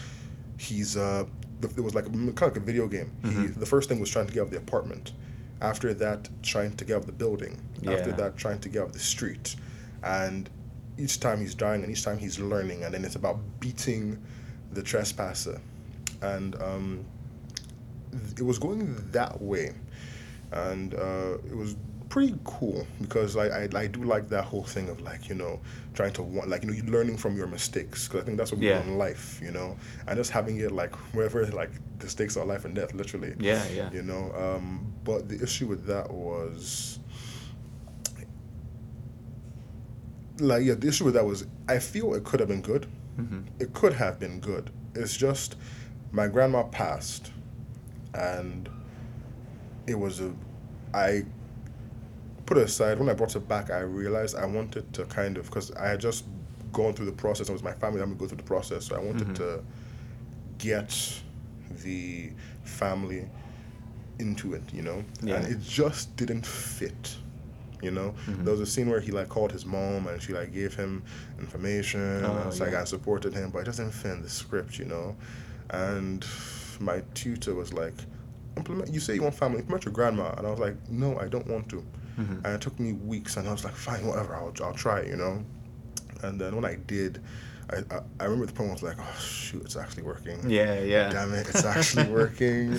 he's 0.57 0.97
uh, 0.97 1.25
it 1.61 1.79
was 1.83 1.93
like 1.93 2.05
a, 2.05 2.09
kind 2.09 2.29
of 2.29 2.41
like 2.41 2.57
a 2.57 2.59
video 2.59 2.87
game. 2.87 3.11
He, 3.23 3.29
Mm-hmm. 3.29 3.59
the 3.59 3.65
first 3.65 3.87
thing 3.89 3.99
was 3.99 4.09
trying 4.09 4.27
to 4.27 4.33
get 4.33 4.41
out 4.41 4.45
of 4.45 4.51
the 4.51 4.57
apartment. 4.57 5.13
After 5.61 5.93
that, 5.93 6.27
trying 6.41 6.75
to 6.77 6.85
get 6.85 6.95
out 6.95 7.01
of 7.01 7.05
the 7.05 7.11
building. 7.11 7.59
After 7.87 8.11
that, 8.13 8.35
trying 8.37 8.59
to 8.61 8.69
get 8.69 8.81
out 8.81 8.87
of 8.87 8.93
the 8.93 8.99
street. 8.99 9.55
And 10.03 10.49
each 10.97 11.19
time 11.19 11.39
he's 11.39 11.53
dying 11.53 11.83
and 11.83 11.91
each 11.91 12.03
time 12.03 12.17
he's 12.17 12.39
learning 12.39 12.83
and 12.83 12.93
then 12.93 13.05
it's 13.05 13.15
about 13.15 13.37
beating 13.59 14.19
the 14.73 14.81
trespasser 14.83 15.59
and 16.21 16.55
um, 16.61 17.05
it 18.37 18.43
was 18.43 18.57
going 18.59 18.95
that 19.11 19.41
way 19.41 19.73
and 20.51 20.93
uh, 20.95 21.37
it 21.49 21.55
was 21.55 21.75
pretty 22.09 22.35
cool 22.43 22.85
because 23.01 23.37
I, 23.37 23.63
I 23.63 23.69
I 23.73 23.87
do 23.87 24.03
like 24.03 24.27
that 24.29 24.43
whole 24.43 24.63
thing 24.65 24.89
of 24.89 24.99
like 24.99 25.29
you 25.29 25.35
know 25.35 25.61
trying 25.93 26.11
to 26.13 26.21
want 26.23 26.49
like 26.49 26.61
you 26.63 26.67
know 26.69 26.75
you 26.75 26.83
learning 26.83 27.15
from 27.15 27.37
your 27.37 27.47
mistakes 27.47 28.07
because 28.07 28.23
I 28.23 28.25
think 28.25 28.37
that's 28.37 28.51
what 28.51 28.59
we 28.59 28.67
Yeah. 28.67 28.81
do 28.83 28.89
in 28.89 28.97
life 28.97 29.39
you 29.41 29.51
know 29.51 29.77
and 30.07 30.17
just 30.17 30.29
having 30.31 30.57
it 30.59 30.71
like 30.73 30.93
wherever 31.15 31.45
like 31.47 31.71
the 31.99 32.09
stakes 32.09 32.35
are 32.35 32.43
life 32.45 32.65
and 32.65 32.75
death 32.75 32.93
literally 32.93 33.33
Yeah, 33.39 33.65
yeah. 33.73 33.89
you 33.93 34.01
know 34.03 34.33
um, 34.35 34.91
but 35.05 35.29
the 35.29 35.41
issue 35.41 35.67
with 35.67 35.85
that 35.85 36.11
was 36.11 36.99
like 40.39 40.63
yeah 40.63 40.73
the 40.73 40.87
issue 40.87 41.05
with 41.05 41.13
that 41.13 41.25
was 41.25 41.45
I 41.67 41.79
feel 41.79 42.13
it 42.13 42.23
could 42.23 42.39
have 42.39 42.49
been 42.49 42.61
good 42.61 42.87
Mm-hmm. 43.19 43.41
it 43.59 43.73
could 43.73 43.91
have 43.93 44.19
been 44.19 44.39
good 44.39 44.69
it's 44.95 45.15
just 45.15 45.57
my 46.13 46.27
grandma 46.29 46.63
passed 46.63 47.29
and 48.13 48.69
it 49.87 49.95
was 49.95 50.19
a 50.21 50.31
I 50.93 51.23
put 52.45 52.57
it 52.57 52.63
aside 52.65 52.99
when 52.99 53.09
I 53.09 53.13
brought 53.13 53.35
it 53.35 53.47
back 53.47 53.69
I 53.71 53.79
realized 53.79 54.35
I 54.35 54.45
wanted 54.45 54.91
to 54.93 55.05
kind 55.05 55.37
of 55.37 55.45
because 55.45 55.71
I 55.71 55.87
had 55.87 55.99
just 55.99 56.25
gone 56.73 56.93
through 56.93 57.05
the 57.07 57.11
process 57.13 57.49
it 57.49 57.53
was 57.53 57.63
my 57.63 57.73
family 57.73 57.99
that 57.99 58.07
me 58.07 58.15
go 58.15 58.27
through 58.27 58.37
the 58.37 58.43
process 58.43 58.85
so 58.85 58.95
I 58.95 58.99
wanted 58.99 59.27
Mm-hmm. 59.27 59.33
to 59.35 59.63
get 60.57 61.21
the 61.83 62.31
family 62.63 63.27
into 64.19 64.53
it 64.53 64.61
you 64.73 64.81
know 64.81 65.03
Yeah. 65.23 65.35
and 65.35 65.47
it 65.47 65.61
just 65.61 66.15
didn't 66.17 66.45
fit 66.45 67.15
you 67.81 67.91
know 67.91 68.13
Mm-hmm. 68.27 68.43
there 68.43 68.51
was 68.51 68.61
a 68.61 68.65
scene 68.65 68.89
where 68.89 68.99
he 68.99 69.11
like 69.11 69.29
called 69.29 69.51
his 69.51 69.65
mom 69.65 70.07
and 70.07 70.21
she 70.21 70.33
like 70.33 70.53
gave 70.53 70.75
him 70.75 71.01
information 71.39 72.23
Oh, 72.25 72.35
and 72.37 72.59
like 72.59 72.71
yeah. 72.73 72.81
I 72.81 72.83
supported 72.83 73.33
him 73.33 73.49
but 73.49 73.59
it 73.59 73.65
doesn't 73.65 73.91
fit 73.91 74.11
in 74.11 74.21
the 74.21 74.29
script 74.29 74.77
you 74.77 74.85
know 74.85 75.15
and 75.71 76.23
my 76.81 77.01
tutor 77.13 77.53
was 77.55 77.73
like 77.73 77.93
implement 78.57 78.93
you 78.93 78.99
say 78.99 79.15
you 79.15 79.21
want 79.21 79.33
family 79.35 79.59
implement 79.59 79.85
your 79.85 79.93
grandma 79.93 80.33
and 80.37 80.45
I 80.45 80.49
was 80.51 80.59
like 80.59 80.75
no 80.89 81.17
I 81.19 81.27
don't 81.27 81.47
want 81.47 81.69
to 81.69 81.83
Mm-hmm. 82.19 82.45
and 82.45 82.53
it 82.53 82.59
took 82.59 82.77
me 82.77 82.91
weeks 82.91 83.37
and 83.37 83.47
I 83.47 83.53
was 83.53 83.63
like 83.63 83.73
fine 83.73 84.05
whatever 84.05 84.35
I'll, 84.35 84.53
I'll 84.61 84.73
try 84.73 85.01
you 85.03 85.15
know 85.15 85.41
and 86.23 86.39
then 86.39 86.53
when 86.57 86.65
I 86.65 86.75
did 86.85 87.21
I, 87.69 87.77
I, 87.89 87.99
I 88.19 88.23
remember 88.25 88.47
the 88.47 88.51
point 88.53 88.69
I 88.69 88.73
was 88.73 88.83
like 88.83 88.97
oh 88.99 89.19
shoot 89.19 89.61
it's 89.63 89.77
actually 89.77 90.03
working 90.03 90.37
Yeah, 90.49 90.81
yeah. 90.81 91.09
damn 91.09 91.33
it, 91.33 91.47
it's 91.47 91.63
actually 91.63 92.09
working. 92.21 92.77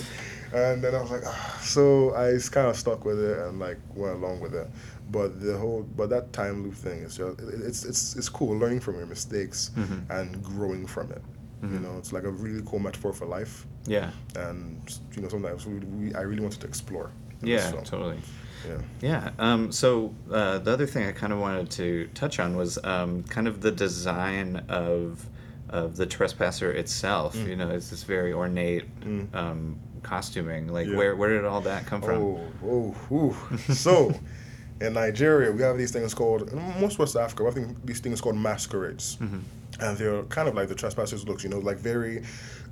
And 0.53 0.83
then 0.83 0.93
I 0.93 1.01
was 1.01 1.09
like, 1.09 1.23
ah. 1.25 1.59
so 1.63 2.13
I 2.13 2.37
kind 2.51 2.67
of 2.67 2.77
stuck 2.77 3.05
with 3.05 3.19
it 3.19 3.39
and 3.39 3.57
like 3.59 3.79
went 3.95 4.13
along 4.17 4.39
with 4.39 4.53
it. 4.53 4.67
But 5.09 5.41
the 5.41 5.57
whole, 5.57 5.81
but 5.97 6.11
that 6.11 6.31
time 6.31 6.61
loop 6.63 6.75
thing 6.75 6.99
is 6.99 7.17
just, 7.17 7.39
it- 7.41 7.61
it's 7.61 7.83
it's 7.85 8.15
it's 8.15 8.29
cool 8.29 8.55
learning 8.59 8.81
from 8.81 8.97
your 8.97 9.07
mistakes 9.07 9.71
Mm-hmm. 9.75 10.11
and 10.11 10.43
growing 10.43 10.85
from 10.85 11.11
it. 11.11 11.23
You 11.63 11.79
know, 11.79 11.97
it's 11.97 12.11
like 12.11 12.23
a 12.25 12.29
really 12.29 12.61
cool 12.65 12.79
metaphor 12.79 13.13
for 13.13 13.25
life, 13.25 13.65
Yeah. 13.87 14.11
and 14.35 14.81
you 15.15 15.21
know 15.21 15.29
something 15.29 15.49
I 15.49 15.53
was 15.53 15.65
really, 15.65 16.13
I 16.13 16.25
wanted 16.25 16.59
to 16.59 16.67
explore. 16.67 17.09
Yeah, 17.41 17.71
totally. 17.83 18.19
Yeah. 18.67 18.77
Yeah. 19.01 19.29
Um, 19.39 19.71
so 19.71 20.13
uh, 20.31 20.59
the 20.59 20.71
other 20.71 20.85
thing 20.85 21.07
I 21.07 21.11
kind 21.13 21.31
of 21.33 21.39
wanted 21.39 21.69
to 21.71 22.07
touch 22.13 22.39
on 22.39 22.55
was 22.57 22.77
um, 22.83 23.23
kind 23.23 23.47
of 23.47 23.61
the 23.61 23.71
design 23.71 24.65
of 24.69 25.25
of 25.69 25.95
the 25.95 26.05
trespasser 26.05 26.71
itself. 26.71 27.35
Mm. 27.35 27.47
You 27.47 27.55
know, 27.55 27.69
it's 27.71 27.89
this 27.89 28.03
very 28.03 28.31
ornate 28.33 28.85
um, 29.33 29.77
costuming. 30.03 30.67
Like, 30.67 30.87
Yeah. 30.87 30.97
where 30.97 31.15
where 31.15 31.29
did 31.29 31.45
all 31.45 31.61
that 31.61 31.85
come 31.85 32.01
from? 32.01 32.21
Oh, 32.21 32.93
oh, 33.11 33.57
so 33.73 34.13
in 34.81 34.93
Nigeria, 34.93 35.51
we 35.51 35.61
have 35.61 35.77
these 35.77 35.91
things 35.91 36.13
called, 36.13 36.49
in 36.51 36.57
most 36.81 36.99
West 36.99 37.15
Africa, 37.15 37.43
we 37.43 37.47
have 37.47 37.55
thing- 37.55 37.77
these 37.85 37.99
things 38.01 38.19
called 38.21 38.35
masquerades. 38.37 39.17
And 39.79 39.97
they're 39.97 40.23
kind 40.23 40.47
of 40.47 40.55
like 40.55 40.67
the 40.67 40.75
trespassers' 40.75 41.27
looks, 41.27 41.43
you 41.43 41.49
know, 41.49 41.59
like 41.59 41.77
very 41.77 42.23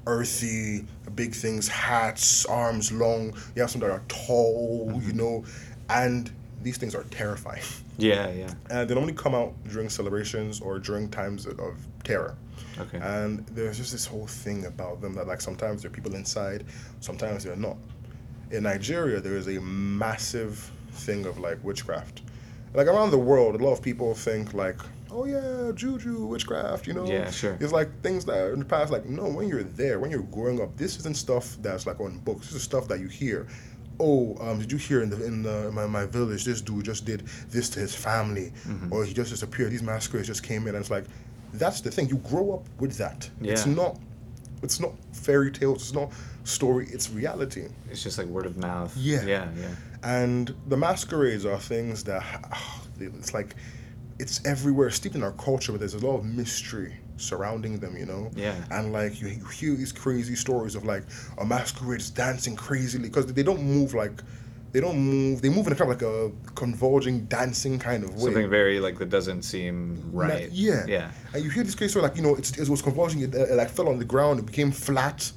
earthy, 0.07 0.85
big 1.15 1.33
things, 1.33 1.67
hats, 1.67 2.45
arms 2.45 2.91
long. 2.91 3.33
You 3.55 3.61
have 3.61 3.71
some 3.71 3.81
that 3.81 3.91
are 3.91 4.01
tall, 4.07 4.89
mm-hmm. 4.89 5.07
you 5.07 5.13
know, 5.13 5.45
and 5.89 6.31
these 6.63 6.77
things 6.77 6.95
are 6.95 7.03
terrifying. 7.05 7.63
Yeah, 7.97 8.31
yeah. 8.31 8.51
And 8.71 8.89
they 8.89 8.95
normally 8.95 9.13
come 9.13 9.35
out 9.35 9.53
during 9.69 9.87
celebrations 9.87 10.59
or 10.59 10.79
during 10.79 11.07
times 11.07 11.45
of 11.45 11.77
terror. 12.03 12.35
Okay. 12.79 12.97
And 12.99 13.45
there's 13.47 13.77
just 13.77 13.91
this 13.91 14.07
whole 14.07 14.25
thing 14.25 14.65
about 14.65 15.01
them 15.01 15.13
that 15.13 15.27
like 15.27 15.39
sometimes 15.39 15.83
there 15.83 15.91
are 15.91 15.93
people 15.93 16.15
inside, 16.15 16.65
sometimes 16.99 17.43
they're 17.43 17.55
not. 17.55 17.77
In 18.49 18.63
Nigeria, 18.63 19.19
there 19.19 19.37
is 19.37 19.47
a 19.47 19.61
massive 19.61 20.71
thing 20.91 21.27
of 21.27 21.37
like 21.37 21.63
witchcraft. 21.63 22.23
Like 22.73 22.87
around 22.87 23.11
the 23.11 23.19
world, 23.19 23.53
a 23.53 23.63
lot 23.63 23.73
of 23.73 23.83
people 23.83 24.15
think 24.15 24.55
like, 24.55 24.79
oh 25.11 25.25
yeah, 25.25 25.71
juju, 25.75 26.25
witchcraft, 26.25 26.87
you 26.87 26.93
know? 26.93 27.05
Yeah, 27.05 27.29
sure. 27.31 27.57
It's 27.59 27.73
like 27.73 28.01
things 28.01 28.25
that 28.25 28.51
in 28.53 28.59
the 28.59 28.65
past, 28.65 28.91
like, 28.91 29.05
no, 29.05 29.27
when 29.27 29.47
you're 29.47 29.63
there, 29.63 29.99
when 29.99 30.11
you're 30.11 30.23
growing 30.23 30.61
up, 30.61 30.75
this 30.77 30.97
isn't 30.99 31.15
stuff 31.17 31.57
that's 31.61 31.85
like 31.85 31.99
on 31.99 32.17
books. 32.19 32.47
This 32.47 32.55
is 32.55 32.63
stuff 32.63 32.87
that 32.87 32.99
you 32.99 33.07
hear. 33.07 33.47
Oh, 33.99 34.35
um, 34.39 34.57
did 34.59 34.71
you 34.71 34.77
hear 34.79 35.03
in 35.03 35.09
the 35.09 35.23
in 35.23 35.43
the, 35.43 35.71
my, 35.71 35.85
my 35.85 36.05
village 36.05 36.43
this 36.45 36.61
dude 36.61 36.85
just 36.85 37.05
did 37.05 37.21
this 37.49 37.69
to 37.71 37.79
his 37.79 37.93
family, 37.93 38.51
Mm-hmm. 38.67 38.91
or 38.91 39.05
he 39.05 39.13
just 39.13 39.29
disappeared. 39.29 39.71
These 39.71 39.83
masquerades 39.83 40.27
just 40.27 40.43
came 40.43 40.63
in, 40.63 40.69
and 40.69 40.77
it's 40.77 40.89
like, 40.89 41.05
that's 41.53 41.81
the 41.81 41.91
thing. 41.91 42.07
You 42.09 42.17
grow 42.17 42.53
up 42.53 42.65
with 42.79 42.97
that. 42.97 43.29
Yeah. 43.41 43.51
It's 43.51 43.65
not 43.65 43.99
it's 44.63 44.79
not 44.79 44.93
fairy 45.13 45.51
tales. 45.51 45.81
It's 45.83 45.93
not 45.93 46.11
story. 46.43 46.87
It's 46.91 47.09
reality. 47.11 47.67
It's 47.89 48.01
just 48.03 48.17
like 48.17 48.27
word 48.27 48.45
of 48.45 48.57
mouth. 48.57 48.95
Yeah. 48.95 49.23
Yeah, 49.25 49.49
yeah. 49.57 49.75
And 50.03 50.53
the 50.67 50.77
masquerades 50.77 51.45
are 51.45 51.59
things 51.59 52.03
that 52.05 52.23
it's 52.99 53.33
like 53.33 53.55
it's 54.21 54.45
everywhere, 54.45 54.89
steeped 54.91 55.15
in 55.15 55.23
our 55.23 55.33
culture, 55.33 55.71
but 55.71 55.79
there's 55.79 55.95
a 55.95 56.05
lot 56.05 56.17
of 56.17 56.25
mystery 56.25 56.95
surrounding 57.17 57.79
them, 57.79 57.97
you 57.97 58.05
know? 58.05 58.31
Yeah. 58.35 58.55
And 58.69 58.93
like 58.93 59.19
you, 59.19 59.27
you 59.27 59.45
hear 59.45 59.75
these 59.75 59.91
crazy 59.91 60.35
stories 60.35 60.75
of 60.75 60.85
like 60.85 61.03
a 61.39 61.45
masquerade 61.45 62.03
dancing 62.13 62.55
crazily 62.55 63.09
because 63.09 63.25
they 63.27 63.43
don't 63.43 63.61
move 63.61 63.93
like 63.93 64.21
they 64.71 64.79
don't 64.79 64.97
move. 64.97 65.41
They 65.41 65.49
move 65.49 65.67
in 65.67 65.73
a 65.73 65.75
kind 65.75 65.91
of 65.91 66.01
like 66.01 66.09
a 66.09 66.31
convulging, 66.55 67.25
dancing 67.25 67.77
kind 67.77 68.05
of 68.05 68.15
way. 68.15 68.21
Something 68.21 68.49
very 68.49 68.79
like 68.79 68.97
that 68.99 69.09
doesn't 69.09 69.41
seem 69.41 70.01
right. 70.13 70.43
Like, 70.43 70.49
yeah. 70.53 70.85
Yeah. 70.87 71.11
And 71.33 71.43
you 71.43 71.49
hear 71.49 71.63
this 71.63 71.75
crazy 71.75 71.91
story, 71.91 72.03
like 72.03 72.15
you 72.15 72.21
know, 72.21 72.35
it's, 72.35 72.57
it 72.57 72.69
was 72.69 72.81
convulsing. 72.81 73.21
It, 73.21 73.35
it 73.35 73.55
like 73.55 73.69
fell 73.69 73.89
on 73.89 73.99
the 73.99 74.05
ground. 74.05 74.39
It 74.39 74.45
became 74.45 74.71
flat. 74.71 75.29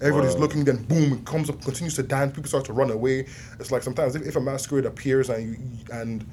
Everybody's 0.00 0.34
Whoa. 0.34 0.40
looking. 0.40 0.64
Then 0.64 0.82
boom, 0.84 1.12
it 1.12 1.24
comes 1.24 1.48
up, 1.48 1.62
continues 1.62 1.94
to 1.96 2.02
dance. 2.02 2.34
People 2.34 2.48
start 2.48 2.64
to 2.64 2.72
run 2.72 2.90
away. 2.90 3.26
It's 3.60 3.70
like 3.70 3.84
sometimes 3.84 4.16
if, 4.16 4.22
if 4.26 4.34
a 4.34 4.40
masquerade 4.40 4.86
appears 4.86 5.30
and 5.30 5.56
you 5.56 5.84
and 5.92 6.26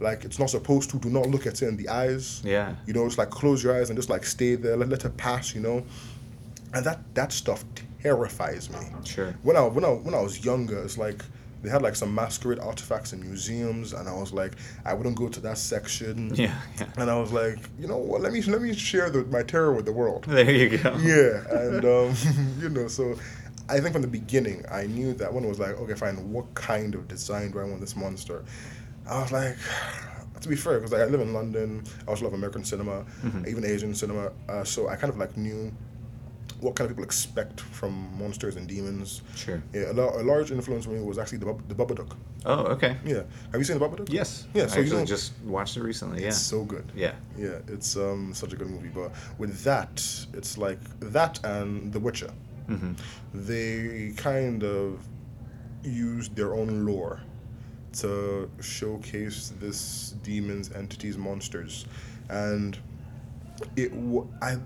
like 0.00 0.24
it's 0.24 0.38
not 0.38 0.50
supposed 0.50 0.90
to, 0.90 0.98
do 0.98 1.10
not 1.10 1.26
look 1.26 1.46
at 1.46 1.62
it 1.62 1.66
in 1.68 1.76
the 1.76 1.88
eyes. 1.88 2.42
Yeah. 2.44 2.74
You 2.86 2.92
know, 2.92 3.06
it's 3.06 3.18
like 3.18 3.30
close 3.30 3.62
your 3.62 3.76
eyes 3.76 3.90
and 3.90 3.98
just 3.98 4.10
like 4.10 4.24
stay 4.24 4.54
there. 4.54 4.76
Let, 4.76 4.88
let 4.88 5.04
it 5.04 5.16
pass. 5.16 5.54
You 5.54 5.60
know, 5.60 5.84
and 6.74 6.84
that 6.84 7.00
that 7.14 7.32
stuff 7.32 7.64
terrifies 8.02 8.70
me. 8.70 8.78
Sure. 9.04 9.34
When 9.42 9.56
I 9.56 9.62
when 9.62 9.84
I 9.84 9.88
when 9.88 10.14
I 10.14 10.20
was 10.20 10.44
younger, 10.44 10.78
it's 10.82 10.98
like 10.98 11.22
they 11.62 11.70
had 11.70 11.82
like 11.82 11.96
some 11.96 12.14
masquerade 12.14 12.60
artifacts 12.60 13.12
in 13.12 13.20
museums, 13.20 13.92
and 13.92 14.08
I 14.08 14.14
was 14.14 14.32
like, 14.32 14.52
I 14.84 14.94
wouldn't 14.94 15.16
go 15.16 15.28
to 15.28 15.40
that 15.40 15.58
section. 15.58 16.34
Yeah, 16.38 16.54
yeah. 16.78 16.86
And 16.96 17.10
I 17.10 17.18
was 17.18 17.32
like, 17.32 17.58
you 17.80 17.88
know 17.88 17.96
what? 17.96 18.20
Let 18.20 18.32
me 18.32 18.42
let 18.42 18.62
me 18.62 18.74
share 18.74 19.10
the, 19.10 19.24
my 19.24 19.42
terror 19.42 19.72
with 19.72 19.84
the 19.84 19.92
world. 19.92 20.26
There 20.28 20.50
you 20.50 20.78
go. 20.78 20.96
Yeah, 20.98 21.42
and 21.50 21.84
um, 21.96 22.14
you 22.60 22.68
know, 22.68 22.86
so 22.86 23.16
I 23.68 23.80
think 23.80 23.92
from 23.92 24.02
the 24.02 24.08
beginning, 24.08 24.64
I 24.70 24.86
knew 24.86 25.12
that 25.14 25.32
one 25.32 25.46
was 25.48 25.58
like, 25.58 25.78
okay, 25.80 25.94
fine, 25.94 26.32
what 26.32 26.54
kind 26.54 26.94
of 26.94 27.08
design 27.08 27.50
do 27.50 27.58
I 27.58 27.64
want 27.64 27.80
this 27.80 27.96
monster? 27.96 28.44
I 29.08 29.20
was 29.22 29.32
like, 29.32 29.56
to 30.40 30.48
be 30.48 30.56
fair, 30.56 30.78
because 30.80 30.92
I 30.92 31.04
live 31.06 31.20
in 31.20 31.32
London, 31.32 31.82
I 32.06 32.10
also 32.10 32.24
love 32.24 32.34
American 32.34 32.64
cinema, 32.64 33.04
even 33.46 33.64
Asian 33.64 33.94
cinema, 33.94 34.32
uh, 34.48 34.64
so 34.64 34.88
I 34.88 34.96
kind 34.96 35.12
of 35.12 35.18
like 35.18 35.36
knew 35.36 35.72
what 36.60 36.74
kind 36.74 36.90
of 36.90 36.96
people 36.96 37.04
expect 37.04 37.60
from 37.60 37.92
monsters 38.18 38.56
and 38.56 38.66
demons. 38.66 39.22
Sure. 39.36 39.62
Yeah, 39.72 39.92
a, 39.92 39.94
lar- 39.94 40.18
a 40.18 40.22
large 40.24 40.50
influence 40.50 40.84
for 40.86 40.90
me 40.90 41.00
was 41.00 41.16
actually 41.16 41.38
the, 41.38 41.46
Bub- 41.46 41.68
the 41.68 41.74
Babadook. 41.74 42.16
Oh, 42.44 42.64
okay. 42.74 42.96
Yeah, 43.04 43.22
have 43.52 43.60
you 43.60 43.64
seen 43.64 43.78
the 43.78 43.86
Babadook? 43.88 44.12
Yes. 44.12 44.46
Yeah, 44.54 44.64
I 44.64 44.66
so 44.66 44.80
you 44.80 44.92
know- 44.92 45.04
just 45.04 45.32
watched 45.44 45.76
it 45.76 45.82
recently. 45.82 46.20
Yeah. 46.22 46.28
It's 46.28 46.38
so 46.40 46.64
good. 46.64 46.90
yeah. 46.96 47.12
Yeah, 47.36 47.58
it's 47.68 47.96
um 47.96 48.34
such 48.34 48.52
a 48.52 48.56
good 48.56 48.68
movie. 48.70 48.88
But 48.88 49.12
with 49.38 49.62
that, 49.64 50.04
it's 50.34 50.58
like 50.58 50.80
that 51.00 51.38
and 51.44 51.92
The 51.92 52.00
Witcher. 52.00 52.30
hmm 52.66 52.92
They 53.32 54.12
kind 54.16 54.64
of 54.64 55.00
used 55.84 56.34
their 56.34 56.54
own 56.54 56.84
lore 56.86 57.20
to 57.94 58.50
showcase 58.60 59.52
this 59.60 60.14
demons, 60.22 60.72
entities, 60.72 61.16
monsters, 61.16 61.86
and 62.28 62.78
it. 63.76 63.92
wa- 63.92 64.26
I 64.42 64.56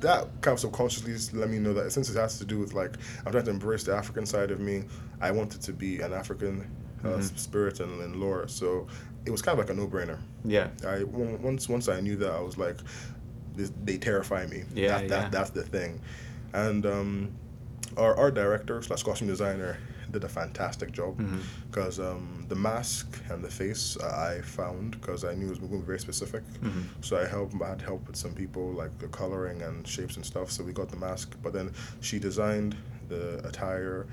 that 0.00 0.28
kind 0.40 0.54
of 0.54 0.60
subconsciously 0.60 1.38
let 1.38 1.50
me 1.50 1.58
know 1.58 1.74
that 1.74 1.90
since 1.90 2.08
it 2.08 2.16
has 2.16 2.38
to 2.38 2.44
do 2.44 2.58
with 2.60 2.72
like 2.74 2.94
I'm 3.26 3.32
trying 3.32 3.44
to 3.44 3.50
embrace 3.50 3.82
the 3.84 3.94
African 3.94 4.24
side 4.24 4.50
of 4.52 4.60
me, 4.60 4.84
I 5.20 5.30
wanted 5.32 5.60
to 5.62 5.72
be 5.72 6.00
an 6.00 6.12
African 6.12 6.70
uh, 7.04 7.08
Mhm. 7.08 7.38
spirit 7.38 7.80
and, 7.80 8.00
and 8.00 8.16
lore. 8.16 8.46
So 8.46 8.86
it 9.26 9.30
was 9.30 9.42
kind 9.42 9.58
of 9.58 9.66
like 9.66 9.74
a 9.74 9.78
no-brainer. 9.78 10.18
Yeah. 10.44 10.68
I 10.86 11.02
once 11.04 11.68
once 11.68 11.88
I 11.88 12.00
knew 12.00 12.14
that 12.16 12.30
I 12.30 12.40
was 12.40 12.56
like, 12.56 12.76
this, 13.56 13.72
they 13.84 13.96
terrify 13.98 14.46
me. 14.46 14.62
Yeah, 14.74 14.98
that, 14.98 15.08
that, 15.08 15.22
yeah. 15.24 15.28
that's 15.30 15.50
the 15.50 15.62
thing. 15.64 16.00
And 16.52 16.86
um, 16.86 17.30
our 17.96 18.14
art 18.16 18.34
director 18.34 18.80
slash 18.82 19.02
costume 19.02 19.26
designer 19.28 19.76
did 20.10 20.24
a 20.24 20.28
fantastic 20.28 20.92
job 20.92 21.20
because 21.70 21.98
um, 22.00 22.44
the 22.48 22.54
mask 22.56 23.06
and 23.30 23.44
the 23.44 23.50
face 23.50 23.96
uh, 23.96 24.06
I 24.36 24.40
found 24.42 25.00
because 25.00 25.24
I 25.24 25.34
knew 25.34 25.46
it 25.46 25.50
was 25.50 25.58
going 25.58 25.72
to 25.72 25.78
be 25.78 25.84
very 25.86 25.98
specific. 26.00 26.42
Mhm. 26.62 26.84
So 27.00 27.16
I 27.16 27.26
helped. 27.26 27.54
I 27.62 27.68
had 27.68 27.82
help 27.82 28.06
with 28.06 28.16
some 28.16 28.32
people 28.34 28.72
like 28.72 28.98
the 28.98 29.08
coloring 29.08 29.62
and 29.62 29.86
shapes 29.86 30.16
and 30.16 30.24
stuff. 30.24 30.50
So 30.50 30.64
we 30.64 30.72
got 30.72 30.88
the 30.88 30.96
mask, 30.96 31.36
but 31.42 31.52
then 31.52 31.72
she 32.00 32.18
designed 32.18 32.76
the 33.08 33.46
attire. 33.46 34.06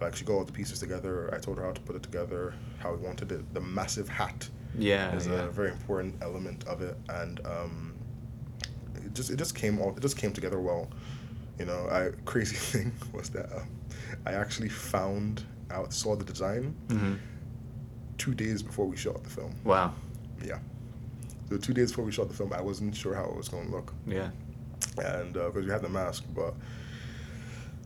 Like 0.00 0.16
she 0.16 0.24
got 0.24 0.34
all 0.34 0.44
the 0.44 0.52
pieces 0.52 0.78
together. 0.80 1.28
I 1.34 1.38
told 1.38 1.58
her 1.58 1.64
how 1.64 1.72
to 1.72 1.80
put 1.82 1.94
it 1.96 2.02
together, 2.02 2.54
how 2.78 2.92
we 2.94 2.98
wanted 3.06 3.32
it. 3.32 3.42
The 3.52 3.60
massive 3.60 4.08
hat 4.08 4.48
Yeah. 4.78 5.14
is 5.16 5.26
yeah. 5.26 5.42
a 5.44 5.50
very 5.50 5.70
important 5.70 6.14
element 6.22 6.64
of 6.66 6.80
it, 6.80 6.96
and 7.08 7.40
um, 7.46 7.92
it 9.04 9.12
just 9.14 9.30
it 9.30 9.36
just 9.36 9.54
came 9.54 9.78
all 9.80 9.90
it 9.96 10.00
just 10.00 10.16
came 10.16 10.32
together 10.32 10.58
well. 10.60 10.88
You 11.58 11.66
know, 11.66 11.86
I 11.90 12.10
crazy 12.24 12.56
thing 12.56 12.92
was 13.12 13.28
that 13.30 13.52
um, 13.54 13.68
I 14.26 14.32
actually 14.34 14.68
found 14.68 15.42
out 15.70 15.92
saw 15.92 16.16
the 16.16 16.24
design 16.24 16.74
hmm 16.88 17.14
two 18.18 18.34
days 18.34 18.62
before 18.62 18.84
we 18.86 18.96
shot 18.96 19.22
the 19.24 19.30
film. 19.30 19.54
Wow. 19.64 19.94
Yeah, 20.44 20.58
so 21.48 21.56
two 21.56 21.72
days 21.72 21.90
before 21.90 22.04
we 22.04 22.12
shot 22.12 22.28
the 22.28 22.34
film, 22.34 22.52
I 22.52 22.60
wasn't 22.60 22.94
sure 22.94 23.14
how 23.14 23.24
it 23.24 23.34
was 23.36 23.48
going 23.48 23.66
to 23.70 23.72
look, 23.76 23.94
Yeah. 24.06 24.28
and 24.98 25.32
because 25.32 25.64
we 25.64 25.70
had 25.70 25.82
the 25.82 25.88
mask, 25.88 26.24
but. 26.34 26.54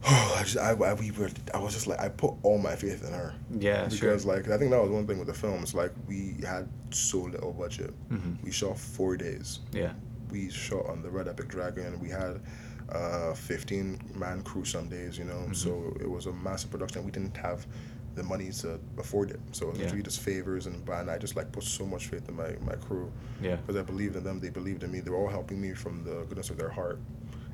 Oh, 0.06 0.36
I 0.38 0.42
just 0.42 0.58
I, 0.58 0.70
I 0.72 0.92
we 0.94 1.10
were 1.12 1.30
I 1.54 1.58
was 1.58 1.72
just 1.72 1.86
like 1.86 1.98
I 2.00 2.08
put 2.08 2.34
all 2.42 2.58
my 2.58 2.76
faith 2.76 3.04
in 3.06 3.12
her 3.12 3.34
Yeah. 3.58 3.88
Sure. 3.88 4.10
because 4.10 4.26
like 4.26 4.50
I 4.50 4.58
think 4.58 4.70
that 4.70 4.80
was 4.82 4.90
one 4.90 5.06
thing 5.06 5.18
with 5.18 5.28
the 5.28 5.34
film. 5.34 5.62
It's 5.62 5.72
like 5.74 5.92
we 6.06 6.36
had 6.46 6.68
so 6.90 7.18
little 7.20 7.52
budget. 7.52 7.94
Mhm. 8.10 8.42
We 8.42 8.50
shot 8.50 8.78
four 8.78 9.16
days. 9.16 9.60
Yeah. 9.72 9.92
we 10.30 10.50
shot 10.50 10.86
on 10.86 11.00
the 11.00 11.08
Red 11.10 11.28
Epic 11.28 11.48
Dragon. 11.48 11.98
We 12.00 12.08
had 12.10 12.40
a 12.90 13.34
15 13.34 13.98
man 14.14 14.42
crew 14.42 14.64
some 14.64 14.88
days, 14.88 15.18
you 15.18 15.24
know. 15.24 15.34
Mm-hmm. 15.34 15.52
So 15.54 15.96
it 16.00 16.08
was 16.10 16.26
a 16.26 16.32
massive 16.32 16.70
production. 16.70 17.04
We 17.04 17.10
didn't 17.10 17.36
have 17.36 17.66
the 18.14 18.22
money 18.22 18.50
to 18.52 18.78
afford 18.98 19.30
it. 19.32 19.40
So 19.52 19.66
it 19.66 19.70
was 19.70 19.78
Yeah. 19.78 19.84
literally 19.86 20.02
just 20.04 20.20
favors 20.20 20.66
and 20.66 20.88
and 20.88 21.10
I 21.10 21.18
just 21.18 21.34
like 21.34 21.50
put 21.50 21.64
so 21.64 21.84
much 21.84 22.06
faith 22.06 22.28
in 22.28 22.36
my, 22.36 22.50
my 22.64 22.76
crew 22.76 23.10
Yeah. 23.42 23.56
because 23.56 23.76
I 23.76 23.82
believed 23.82 24.14
in 24.16 24.22
them. 24.24 24.38
They 24.38 24.50
believed 24.50 24.84
in 24.84 24.92
me. 24.92 25.00
They 25.00 25.10
were 25.10 25.16
all 25.16 25.28
helping 25.28 25.60
me 25.60 25.72
from 25.74 26.04
the 26.04 26.24
goodness 26.28 26.50
of 26.50 26.56
their 26.56 26.68
heart. 26.68 27.00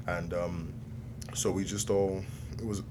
And 0.06 0.34
um, 0.34 0.72
so 1.34 1.50
we 1.50 1.64
just 1.64 1.88
all, 1.88 2.22
it 2.58 2.66
was, 2.66 2.82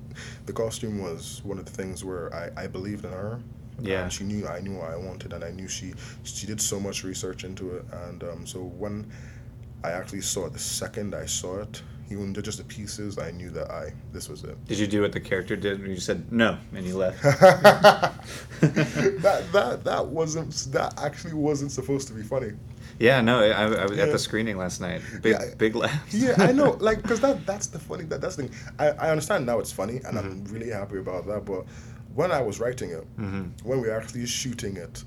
the 0.47 0.54
costume 0.54 0.99
was 0.99 1.41
one 1.43 1.60
of 1.60 1.65
the 1.65 1.71
things 1.71 2.04
where 2.04 2.34
I, 2.34 2.63
I 2.63 2.67
believed 2.67 3.06
in 3.06 3.12
her. 3.12 3.39
Yeah. 3.82 4.02
And 4.04 4.12
she 4.12 4.23
knew 4.25 4.45
I 4.47 4.60
knew 4.60 4.75
what 4.78 4.89
I 4.89 4.97
wanted, 4.97 5.32
and 5.32 5.41
I 5.41 5.52
knew 5.52 5.69
she 5.69 5.93
she 6.23 6.45
did 6.45 6.60
so 6.60 6.82
much 6.82 7.06
research 7.06 7.45
into 7.45 7.78
it. 7.78 7.86
And 7.93 8.23
um, 8.25 8.45
so 8.45 8.60
when 8.60 9.10
I 9.86 9.91
actually 9.91 10.19
saw 10.19 10.47
it, 10.47 10.54
the 10.54 10.60
second 10.60 11.15
I 11.15 11.25
saw 11.25 11.60
it, 11.62 11.82
even 12.12 12.34
just 12.34 12.58
the 12.58 12.63
pieces, 12.63 13.17
I 13.19 13.32
knew 13.32 13.50
that 13.52 13.69
I 13.72 13.93
this 14.12 14.30
was 14.30 14.43
it. 14.43 14.63
Did 14.65 14.80
you 14.80 14.88
do 14.88 15.02
what 15.02 15.12
the 15.12 15.19
character 15.19 15.56
did? 15.56 15.82
when 15.82 15.91
You 15.91 15.98
said 15.98 16.32
no, 16.32 16.58
and 16.76 16.86
you 16.86 16.98
left. 16.98 17.22
that 17.24 18.13
that 19.52 19.84
that 19.84 20.06
wasn't 20.08 20.52
that 20.72 21.00
actually 21.02 21.34
wasn't 21.34 21.72
supposed 21.72 22.08
to 22.08 22.13
be 22.13 22.24
funny. 22.24 22.52
yeah. 23.00 23.22
No. 23.22 23.39
I, 23.39 23.84
I 23.84 23.86
was 23.86 23.98
at 24.00 24.12
the 24.12 24.19
screening 24.19 24.58
last 24.58 24.82
night. 24.82 25.02
Big, 25.22 25.34
Yeah. 25.34 25.54
big 25.58 25.76
laugh. 25.76 26.13
Yeah, 26.13 26.36
I 26.38 26.52
know, 26.52 26.72
like, 26.80 27.04
cause 27.04 27.19
that 27.22 27.45
that's 27.45 27.67
the 27.67 27.80
funny 27.80 28.04
that 28.06 28.22
that's 28.22 28.36
the 28.36 28.43
thing. 28.43 28.56
I, 28.78 28.89
I 28.89 29.10
understand 29.12 29.45
now 29.45 29.60
it's 29.60 29.72
funny, 29.72 29.98
and 30.06 30.17
I'm 30.17 30.30
Mm-hmm. 30.43 30.54
really 30.54 30.69
happy 30.69 30.98
about 30.98 31.26
that. 31.28 31.45
But 31.45 31.65
when 32.13 32.32
I 32.32 32.41
was 32.41 32.60
writing 32.60 32.91
it, 32.91 33.06
Mhm. 33.17 33.52
when 33.63 33.82
we 33.82 33.88
were 33.88 33.95
actually 33.95 34.26
shooting 34.26 34.78
it, 34.78 35.04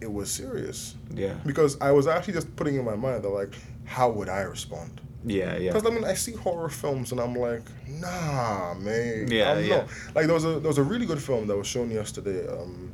it 0.00 0.12
was 0.12 0.30
serious 0.30 0.94
Yeah. 1.14 1.34
because 1.46 1.78
I 1.80 1.90
was 1.90 2.06
actually 2.06 2.34
just 2.34 2.54
putting 2.56 2.76
in 2.76 2.84
my 2.84 2.96
mind 2.96 3.24
that 3.24 3.30
like, 3.30 3.54
how 3.84 4.10
would 4.10 4.28
I 4.28 4.42
respond? 4.42 5.00
Yeah. 5.24 5.56
Yeah. 5.56 5.72
Because 5.72 5.86
I 5.90 5.94
mean, 5.94 6.04
I 6.04 6.14
see 6.14 6.32
horror 6.32 6.68
films 6.68 7.12
and 7.12 7.20
I'm 7.20 7.34
like, 7.34 7.62
nah, 7.88 8.74
man. 8.74 9.28
Yeah, 9.30 9.58
yeah. 9.58 9.86
Like 10.14 10.26
there 10.26 10.34
was 10.34 10.44
a 10.44 10.58
there 10.60 10.68
was 10.68 10.78
a 10.78 10.82
really 10.82 11.06
good 11.06 11.22
film 11.22 11.46
that 11.48 11.56
was 11.56 11.66
shown 11.66 11.90
yesterday. 11.90 12.46
Um, 12.48 12.90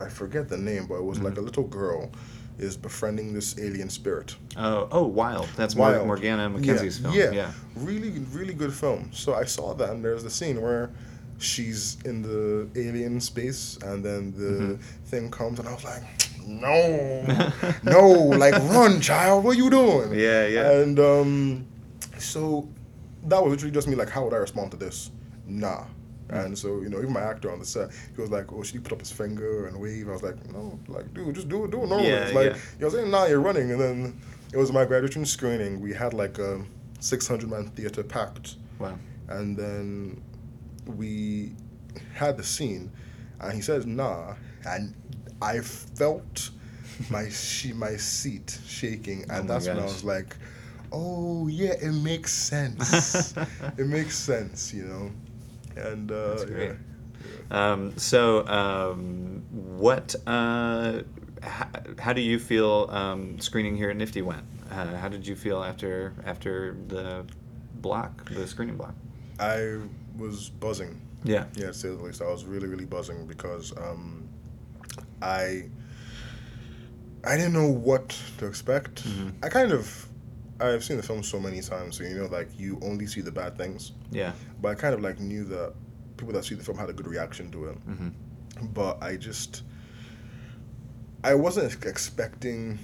I 0.00 0.08
forget 0.08 0.48
the 0.48 0.56
name, 0.58 0.86
but 0.86 0.96
it 0.96 1.04
was 1.04 1.18
like 1.20 1.34
Mm-hmm. 1.34 1.42
a 1.42 1.46
little 1.46 1.64
girl 1.64 2.10
is 2.58 2.76
befriending 2.76 3.32
this 3.32 3.56
alien 3.58 3.88
spirit. 3.88 4.34
Oh. 4.56 4.88
Oh. 4.90 5.06
Wild. 5.06 5.48
That's 5.56 5.74
Wild. 5.76 6.06
Morgana 6.06 6.48
Mackenzie's 6.50 6.98
yeah, 6.98 7.02
film. 7.10 7.14
Yeah, 7.14 7.30
Yeah. 7.30 7.52
really, 7.76 8.10
really 8.32 8.54
good 8.54 8.72
film. 8.72 9.10
So 9.12 9.34
I 9.34 9.44
saw 9.44 9.74
that, 9.74 9.90
and 9.90 10.04
there's 10.04 10.24
the 10.24 10.30
scene 10.30 10.60
where 10.60 10.90
she's 11.38 11.96
in 12.04 12.22
the 12.22 12.68
alien 12.80 13.20
space, 13.20 13.78
and 13.84 14.04
then 14.04 14.32
the 14.32 14.74
Mm-hmm. 14.74 14.82
thing 15.06 15.30
comes, 15.30 15.58
and 15.58 15.68
I 15.68 15.72
was 15.72 15.84
like, 15.84 16.02
no, 16.46 17.24
no, 17.82 18.10
like 18.10 18.54
run, 18.54 19.00
child, 19.00 19.44
what 19.44 19.56
are 19.56 19.58
you 19.58 19.70
doing? 19.70 20.12
Yeah, 20.18 20.46
yeah. 20.46 20.70
And 20.72 20.98
um, 20.98 21.66
so 22.18 22.68
that 23.24 23.42
was 23.42 23.50
literally 23.52 23.72
just 23.72 23.88
me, 23.88 23.94
like, 23.94 24.08
how 24.10 24.24
would 24.24 24.32
I 24.34 24.38
respond 24.38 24.70
to 24.72 24.76
this? 24.76 25.10
Nah. 25.46 25.84
And 26.30 26.58
so, 26.58 26.82
you 26.82 26.90
know, 26.90 26.98
even 26.98 27.12
my 27.14 27.22
actor 27.22 27.50
on 27.50 27.58
the 27.58 27.64
set, 27.64 27.88
he 28.14 28.20
was 28.20 28.30
like, 28.30 28.52
"Oh, 28.52 28.62
should 28.62 28.74
he 28.74 28.80
put 28.80 28.92
up 28.92 28.98
his 29.00 29.10
finger 29.10 29.66
and 29.66 29.80
wave?" 29.80 30.10
I 30.10 30.12
was 30.12 30.22
like, 30.22 30.36
"No, 30.52 30.78
like, 30.86 31.14
dude, 31.14 31.34
just 31.34 31.48
do 31.48 31.64
it, 31.64 31.70
do 31.70 31.82
it 31.84 31.88
normally." 31.88 32.08
Yeah, 32.10 32.16
it's 32.24 32.34
like, 32.34 32.50
yeah. 32.50 32.56
you 32.78 32.84
know, 32.84 32.88
saying, 32.90 33.10
"Nah, 33.10 33.24
you're 33.24 33.40
running." 33.40 33.70
And 33.70 33.80
then 33.80 34.20
it 34.52 34.58
was 34.58 34.70
my 34.70 34.84
graduation 34.84 35.24
screening. 35.24 35.80
We 35.80 35.94
had 35.94 36.12
like 36.12 36.38
a 36.38 36.60
600 37.00 37.48
man 37.48 37.68
theater 37.70 38.02
packed, 38.02 38.56
Wow. 38.78 38.98
and 39.30 39.56
then 39.56 40.20
we 40.88 41.52
had 42.14 42.36
the 42.36 42.44
scene, 42.44 42.90
and 43.40 43.52
he 43.52 43.60
says, 43.60 43.86
"Nah," 43.86 44.34
and 44.66 44.94
I 45.40 45.60
felt 45.60 46.50
my 47.10 47.28
she 47.30 47.72
my 47.72 47.96
seat 47.96 48.58
shaking, 48.66 49.22
and 49.30 49.48
Oh 49.48 49.52
that's 49.54 49.66
when 49.66 49.78
I 49.78 49.84
was 49.84 50.04
like, 50.04 50.36
oh 50.92 51.48
yeah, 51.48 51.74
it 51.80 51.92
makes 51.92 52.32
sense. 52.32 53.34
it 53.78 53.86
makes 53.86 54.16
sense, 54.16 54.72
you 54.72 54.84
know. 54.84 55.10
And 55.76 56.10
uh, 56.10 56.44
great. 56.44 56.70
yeah. 56.70 56.74
Um, 57.50 57.96
so, 57.96 58.46
um, 58.46 59.42
what? 59.50 60.14
Uh, 60.26 61.02
how, 61.42 61.68
how 61.98 62.12
do 62.12 62.20
you 62.20 62.38
feel 62.38 62.88
um, 62.90 63.38
screening 63.40 63.76
here 63.76 63.90
at 63.90 63.96
NFFTY 63.96 64.22
went? 64.22 64.44
Uh, 64.70 64.96
how 64.96 65.08
did 65.08 65.26
you 65.26 65.36
feel 65.36 65.62
after 65.62 66.12
after 66.26 66.76
the 66.88 67.24
block, 67.76 68.28
the 68.30 68.46
screening 68.46 68.76
block? 68.76 68.94
I 69.38 69.78
was 70.18 70.50
buzzing. 70.50 71.00
Yeah. 71.24 71.44
Yeah, 71.54 71.68
to 71.68 71.74
say 71.74 71.88
the 71.88 71.94
least. 71.96 72.22
I 72.22 72.26
was 72.30 72.44
really, 72.44 72.68
really 72.68 72.84
buzzing 72.84 73.26
because 73.26 73.72
um, 73.76 74.28
I 75.22 75.64
I 77.24 77.36
didn't 77.36 77.52
know 77.52 77.68
what 77.68 78.16
to 78.38 78.46
expect. 78.46 79.04
Mhm. 79.04 79.32
I 79.42 79.48
kind 79.48 79.72
of 79.72 80.06
I've 80.60 80.82
seen 80.82 80.96
the 80.96 81.02
film 81.02 81.22
so 81.22 81.38
many 81.38 81.60
times, 81.60 81.96
so 81.98 82.04
you 82.04 82.16
know, 82.16 82.26
like 82.26 82.48
you 82.58 82.78
only 82.82 83.06
see 83.06 83.20
the 83.20 83.30
bad 83.32 83.56
things. 83.56 83.92
Yeah. 84.10 84.32
But 84.60 84.68
I 84.70 84.74
kind 84.74 84.94
of 84.94 85.00
like 85.00 85.20
knew 85.20 85.44
that 85.44 85.72
people 86.16 86.32
that 86.34 86.44
see 86.44 86.54
the 86.56 86.64
film 86.64 86.78
had 86.78 86.90
a 86.90 86.92
good 86.92 87.06
reaction 87.06 87.50
to 87.52 87.66
it. 87.66 87.76
hmm 87.86 88.08
But 88.74 89.02
I 89.02 89.16
just 89.16 89.62
I 91.24 91.34
wasn't 91.34 91.84
expecting 91.84 92.78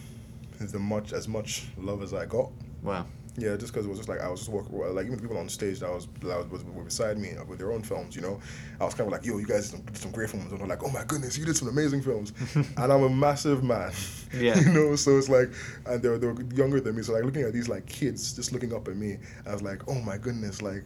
the 0.59 0.79
much 0.79 1.13
as 1.13 1.29
much 1.29 1.67
love 1.77 2.03
as 2.03 2.13
I 2.15 2.27
got. 2.27 2.51
Wow. 2.83 3.07
Yeah, 3.37 3.57
just 3.57 3.73
because 3.73 3.85
it 3.87 3.89
was 3.89 3.99
just 3.99 4.09
like 4.09 4.21
I 4.21 4.29
was 4.29 4.41
just 4.41 4.51
walking, 4.53 4.79
like 4.95 5.07
even 5.07 5.17
the 5.17 5.23
people 5.23 5.39
on 5.39 5.49
stage 5.49 5.81
that 5.81 5.91
was 5.91 6.07
that 6.21 6.49
was, 6.51 6.63
were 6.65 6.85
beside 6.85 7.19
me 7.19 7.33
uh, 7.37 7.45
with 7.45 7.59
their 7.59 7.73
own 7.73 7.83
films, 7.83 8.15
you 8.15 8.23
know, 8.23 8.41
I 8.81 8.85
was 8.85 8.95
kind 8.95 9.09
of 9.09 9.13
like, 9.13 9.27
yo, 9.27 9.39
you 9.39 9.47
guys 9.47 9.71
did 9.71 9.77
some, 9.79 9.81
did 9.87 9.97
some 9.97 10.11
great 10.13 10.31
films, 10.31 10.51
and 10.53 10.61
they're 10.61 10.69
like, 10.69 10.85
oh 10.85 10.91
my 10.91 11.03
goodness, 11.05 11.37
you 11.37 11.45
did 11.45 11.57
some 11.57 11.67
amazing 11.69 12.03
films, 12.03 12.33
and 12.55 12.79
I'm 12.93 13.03
a 13.03 13.09
massive 13.09 13.65
man, 13.65 13.93
Yeah. 14.33 14.59
you 14.61 14.73
know, 14.73 14.95
so 14.95 15.19
it's 15.19 15.29
like, 15.29 15.51
and 15.87 16.01
they 16.01 16.09
were, 16.09 16.19
they 16.19 16.29
were 16.29 16.43
younger 16.55 16.81
than 16.81 16.95
me, 16.95 17.03
so 17.03 17.13
like 17.13 17.25
looking 17.25 17.43
at 17.43 17.53
these 17.53 17.69
like 17.69 17.87
kids 17.87 18.35
just 18.35 18.53
looking 18.53 18.73
up 18.73 18.87
at 18.87 18.97
me, 18.97 19.19
I 19.47 19.53
was 19.53 19.63
like, 19.63 19.83
oh 19.89 20.01
my 20.01 20.17
goodness, 20.17 20.63
like. 20.63 20.85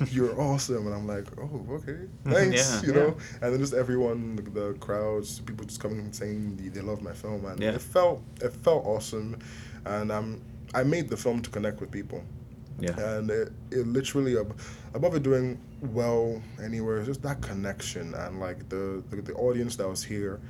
You're 0.12 0.38
awesome, 0.40 0.86
and 0.86 0.94
I'm 0.94 1.08
like, 1.08 1.26
oh, 1.40 1.66
okay, 1.70 1.96
thanks, 2.24 2.54
Yeah, 2.56 2.82
you 2.86 2.92
know. 2.92 3.16
And 3.42 3.52
then 3.52 3.58
just 3.58 3.74
everyone, 3.74 4.36
the, 4.36 4.42
the 4.42 4.74
crowds, 4.74 5.40
people 5.40 5.64
just 5.66 5.80
coming 5.80 5.98
and 5.98 6.14
saying 6.14 6.56
they, 6.56 6.68
they 6.68 6.82
love 6.82 7.02
my 7.02 7.12
film, 7.14 7.44
and 7.46 7.58
Yeah. 7.58 7.70
it 7.70 7.80
felt 7.80 8.22
it 8.40 8.52
felt 8.52 8.84
awesome, 8.86 9.38
and 9.86 10.12
um, 10.12 10.40
I 10.74 10.82
made 10.84 11.08
the 11.08 11.16
film 11.16 11.40
to 11.42 11.50
connect 11.50 11.80
with 11.80 11.90
people 11.90 12.22
Yeah. 12.80 12.98
and 13.00 13.30
it, 13.30 13.48
it 13.70 13.86
literally 13.86 14.38
ab- 14.38 14.56
above 14.94 15.14
it 15.16 15.22
doing 15.22 15.58
well 15.80 16.40
anywhere 16.62 16.98
it's 16.98 17.06
just 17.08 17.22
that 17.22 17.40
connection 17.40 18.14
and 18.14 18.38
like 18.40 18.68
the, 18.68 19.02
the 19.10 19.16
the 19.22 19.34
audience 19.34 19.76
that 19.76 19.88
was 19.88 20.02
here 20.04 20.40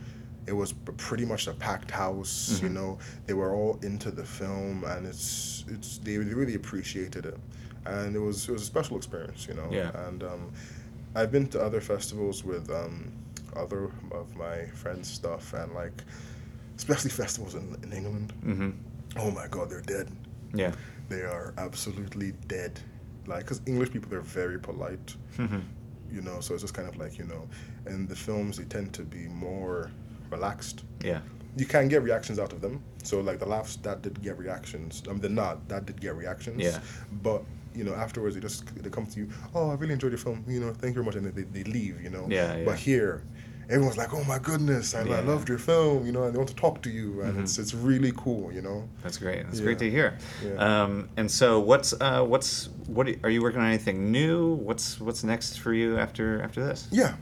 it 0.47 0.53
was 0.63 0.73
pretty 1.09 1.25
much 1.33 1.47
a 1.47 1.53
packed 1.53 1.91
house 1.91 2.61
you 2.63 2.69
Mhm. 2.69 2.73
know 2.79 2.99
they 3.27 3.35
were 3.35 3.53
all 3.55 3.79
into 3.83 4.11
the 4.11 4.25
film 4.25 4.85
and 4.93 5.07
it's 5.07 5.65
it's 5.75 5.99
they, 6.05 6.17
really 6.19 6.55
appreciated 6.55 7.25
it 7.27 7.39
and 7.87 8.15
it 8.17 8.23
was 8.29 8.49
it 8.49 8.53
was 8.53 8.63
a 8.63 8.71
special 8.75 8.97
experience 8.97 9.41
you 9.49 9.55
know 9.55 9.69
Yeah. 9.71 9.91
and 10.09 10.23
um, 10.23 10.43
I've 11.15 11.31
been 11.33 11.47
to 11.55 11.59
other 11.61 11.81
festivals 11.81 12.45
with 12.45 12.71
um, 12.71 12.95
other 13.57 13.83
of 14.21 14.27
my 14.37 14.57
friends 14.83 15.07
stuff 15.21 15.55
and 15.55 15.73
like 15.83 15.99
especially 16.77 17.11
festivals 17.11 17.55
in, 17.55 17.67
in 17.85 17.91
England 17.93 18.33
hmm 18.43 18.71
oh 19.19 19.31
my 19.31 19.47
god 19.49 19.69
they're 19.71 19.81
dead 19.83 20.09
Yeah. 20.55 20.73
they 21.09 21.23
are 21.23 21.55
absolutely 21.59 22.33
dead. 22.47 22.81
Like, 23.27 23.41
because 23.41 23.61
English 23.67 23.91
people, 23.93 24.09
they're 24.11 24.21
very 24.23 24.59
polite, 24.59 25.15
hmm 25.37 25.59
you 26.11 26.23
know, 26.23 26.41
so 26.41 26.55
it's 26.55 26.63
just 26.63 26.73
kind 26.73 26.89
of 26.89 26.97
like, 26.97 27.19
you 27.19 27.25
know, 27.25 27.47
and 27.85 28.09
the 28.09 28.17
films, 28.17 28.57
they 28.57 28.65
tend 28.65 28.95
to 28.95 29.03
be 29.03 29.29
more 29.29 29.91
relaxed. 30.31 30.85
Yeah. 31.05 31.21
You 31.55 31.67
can 31.67 31.87
get 31.89 32.03
reactions 32.03 32.39
out 32.39 32.53
of 32.55 32.63
them. 32.63 32.83
So, 33.03 33.21
like, 33.21 33.39
the 33.39 33.45
laughs, 33.45 33.77
that 33.83 34.01
did 34.01 34.23
get 34.23 34.39
reactions. 34.39 35.03
I 35.07 35.13
mean, 35.13 35.21
the 35.21 35.29
nod, 35.29 35.69
that 35.69 35.85
did 35.85 36.01
get 36.01 36.15
reactions. 36.17 36.63
Yeah. 36.63 36.81
But, 37.23 37.43
you 37.75 37.85
know, 37.85 37.93
afterwards, 37.95 38.35
they 38.37 38.41
just, 38.41 38.65
they 38.83 38.89
come 38.89 39.05
to 39.07 39.21
you, 39.21 39.29
oh, 39.55 39.69
I 39.71 39.75
really 39.75 39.93
enjoyed 39.93 40.13
your 40.13 40.19
film, 40.19 40.43
you 40.49 40.61
know, 40.61 40.73
thank 40.73 40.97
you 40.97 41.03
very 41.03 41.05
much, 41.05 41.17
and 41.17 41.27
they, 41.27 41.43
they 41.43 41.65
leave, 41.71 42.01
you 42.01 42.09
know. 42.09 42.27
Yeah, 42.31 42.57
yeah. 42.57 42.65
But 42.65 42.79
here, 42.79 43.23
everyone's 43.69 43.97
like, 43.99 44.15
oh 44.15 44.25
my 44.25 44.39
goodness, 44.39 44.95
I, 44.95 45.01
I 45.01 45.21
loved 45.21 45.49
your 45.49 45.59
film, 45.59 46.07
you 46.07 46.13
know, 46.13 46.25
and 46.25 46.33
they 46.35 46.39
want 46.39 46.49
to 46.51 46.57
talk 46.57 46.81
to 46.83 46.91
you, 46.91 47.21
and 47.23 47.37
Mhm. 47.37 47.43
it's, 47.43 47.59
it's 47.59 47.75
really 47.75 48.13
cool, 48.17 48.51
you 48.53 48.63
know. 48.63 48.89
That's 49.03 49.19
great. 49.19 49.45
That's 49.47 49.59
Yeah. 49.59 49.65
great 49.65 49.79
to 49.81 49.91
hear. 49.91 50.17
Yeah. 50.43 50.55
Um, 50.83 51.09
and 51.17 51.31
so, 51.31 51.61
what's 51.61 51.93
uh, 52.01 52.25
what's 52.25 52.69
what 52.87 53.09
are 53.25 53.31
you, 53.31 53.43
working 53.43 53.61
on 53.61 53.67
anything 53.67 54.11
new? 54.11 54.55
What's 54.55 54.99
what's 55.01 55.23
next 55.25 55.59
for 55.61 55.73
you 55.75 55.99
after 55.99 56.41
after 56.43 56.65
this? 56.65 56.89
Yeah, 56.91 57.15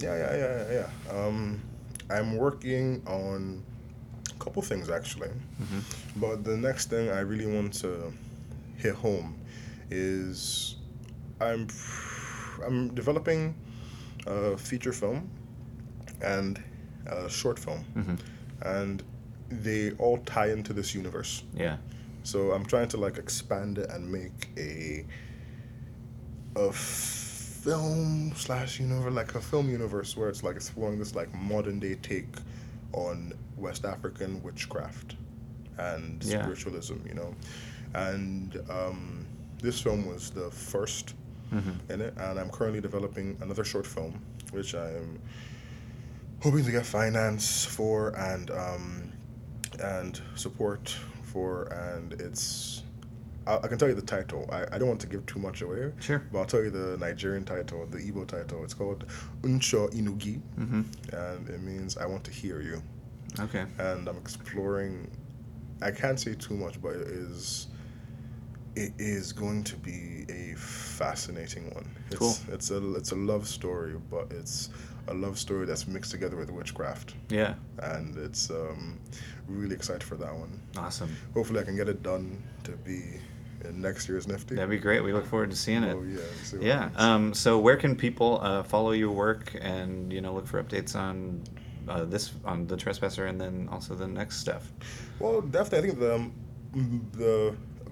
yeah, 0.00 0.16
yeah, 0.16 0.36
yeah, 0.36 0.72
yeah. 0.72 0.86
yeah. 1.08 1.12
Um, 1.26 1.60
I'm 2.10 2.36
working 2.36 3.02
on 3.06 3.62
a 4.34 4.38
couple 4.44 4.62
things 4.62 4.88
actually, 4.90 5.30
hmm 5.58 5.80
but 6.16 6.44
the 6.44 6.56
next 6.56 6.90
thing 6.90 7.10
I 7.10 7.20
really 7.20 7.46
want 7.46 7.72
to 7.80 8.12
hit 8.76 8.94
home 8.94 9.34
is 9.90 10.76
I'm 11.40 11.66
I'm 12.66 12.94
developing 12.94 13.54
a 14.26 14.56
feature 14.56 14.92
film 14.92 15.28
and 16.24 16.62
a 17.06 17.28
short 17.28 17.58
film, 17.58 17.84
hmm 17.94 18.14
and 18.62 19.02
they 19.50 19.90
all 19.98 20.18
tie 20.18 20.50
into 20.50 20.72
this 20.72 20.94
universe. 20.94 21.42
Yeah. 21.54 21.76
So 22.22 22.52
I'm 22.52 22.64
trying 22.64 22.88
to 22.88 22.96
like 22.96 23.18
expand 23.18 23.78
it 23.78 23.90
and 23.90 24.10
make 24.10 24.48
a 24.56 25.04
a 26.56 26.72
film 26.72 28.32
slash 28.36 28.78
universe 28.80 29.12
like 29.12 29.34
a 29.34 29.40
film 29.40 29.68
universe 29.70 30.16
where 30.16 30.28
it's 30.28 30.42
like 30.42 30.56
exploring 30.56 30.98
this 30.98 31.14
like 31.14 31.32
modern 31.34 31.78
day 31.78 31.94
take 31.96 32.34
on 32.92 33.32
West 33.56 33.84
African 33.84 34.42
witchcraft 34.42 35.16
and 35.78 36.22
Yeah. 36.22 36.40
spiritualism, 36.42 36.96
you 37.08 37.14
know. 37.14 37.34
And 37.94 38.58
um, 38.70 39.26
this 39.60 39.80
film 39.80 40.06
was 40.06 40.30
the 40.30 40.50
first 40.50 41.14
hmm 41.50 41.70
in 41.90 42.00
it, 42.00 42.14
and 42.16 42.38
I'm 42.40 42.50
currently 42.50 42.80
developing 42.80 43.36
another 43.42 43.64
short 43.64 43.86
film, 43.86 44.18
which 44.52 44.74
I 44.74 44.88
am 44.90 45.18
hoping 46.44 46.62
to 46.64 46.70
get 46.70 46.84
finance 46.84 47.64
for 47.64 48.10
and 48.18 48.50
um, 48.50 49.10
and 49.82 50.20
support 50.36 50.94
for, 51.22 51.64
and 51.72 52.12
it's. 52.20 52.82
I, 53.46 53.56
I 53.56 53.66
can 53.68 53.78
tell 53.78 53.88
you 53.88 53.94
the 53.94 54.02
title. 54.02 54.48
I, 54.52 54.64
I 54.72 54.78
don't 54.78 54.88
want 54.88 55.00
to 55.00 55.06
give 55.06 55.24
too 55.26 55.38
much 55.38 55.62
away, 55.62 55.90
Sure. 56.00 56.22
but 56.30 56.38
I'll 56.40 56.44
tell 56.44 56.62
you 56.62 56.70
the 56.70 56.96
Nigerian 56.98 57.44
title, 57.44 57.86
the 57.86 57.98
Igbo 57.98 58.26
title. 58.26 58.62
It's 58.62 58.74
called 58.74 59.06
Uncho 59.42 59.90
Inugi, 59.92 60.40
hmm 60.56 60.82
and 61.12 61.48
it 61.48 61.60
means 61.62 61.96
I 61.96 62.06
want 62.06 62.24
to 62.24 62.30
hear 62.30 62.60
you. 62.60 62.82
Okay. 63.40 63.64
And 63.78 64.06
I'm 64.08 64.18
exploring. 64.18 65.10
I 65.82 65.90
can't 65.90 66.20
say 66.20 66.34
too 66.34 66.54
much, 66.54 66.80
but 66.80 66.90
it 66.94 67.08
is. 67.08 67.68
It 68.76 68.92
is 68.98 69.32
going 69.32 69.62
to 69.64 69.76
be 69.76 70.24
a 70.28 70.56
fascinating 70.56 71.70
one. 71.74 71.88
It's, 72.10 72.16
Cool. 72.18 72.36
It's 72.52 72.70
a 72.70 72.94
it's 72.96 73.12
a 73.12 73.16
love 73.16 73.46
story, 73.48 73.94
but 74.10 74.30
it's 74.32 74.68
a 75.08 75.14
love 75.14 75.38
story 75.38 75.66
that's 75.66 75.86
mixed 75.86 76.10
together 76.10 76.36
with 76.36 76.50
witchcraft, 76.50 77.14
Yeah. 77.28 77.54
and 77.78 78.16
it's 78.16 78.50
um, 78.50 78.98
really 79.48 79.74
excited 79.74 80.02
for 80.02 80.16
that 80.16 80.34
one. 80.34 80.60
Awesome. 80.76 81.14
Hopefully, 81.34 81.60
I 81.60 81.64
can 81.64 81.76
get 81.76 81.88
it 81.88 82.02
done 82.02 82.42
to 82.64 82.72
be 82.72 83.20
in 83.64 83.80
next 83.80 84.08
year's 84.08 84.26
NFFTY. 84.26 84.56
That'd 84.56 84.70
be 84.70 84.78
great. 84.78 85.02
We 85.02 85.12
look 85.12 85.26
forward 85.26 85.50
to 85.50 85.56
seeing 85.56 85.82
it. 85.84 85.94
Oh 85.94 86.02
yeah. 86.02 86.60
Yeah. 86.60 86.90
Um, 86.96 87.32
so, 87.34 87.58
where 87.58 87.76
can 87.76 87.96
people 87.96 88.38
uh, 88.42 88.62
follow 88.62 88.92
your 88.92 89.10
work 89.10 89.56
and 89.60 90.12
you 90.12 90.20
know 90.20 90.32
look 90.34 90.46
for 90.46 90.62
updates 90.62 90.94
on 90.96 91.42
uh, 91.88 92.04
this 92.04 92.32
on 92.44 92.66
the 92.66 92.76
trespasser 92.76 93.26
and 93.26 93.40
then 93.40 93.68
also 93.70 93.94
the 93.94 94.06
next 94.08 94.38
stuff? 94.38 94.72
well, 95.18 95.40
definitely, 95.40 95.78
I 95.78 95.82
think 95.92 95.98
the 96.00 96.14
um, 96.14 96.32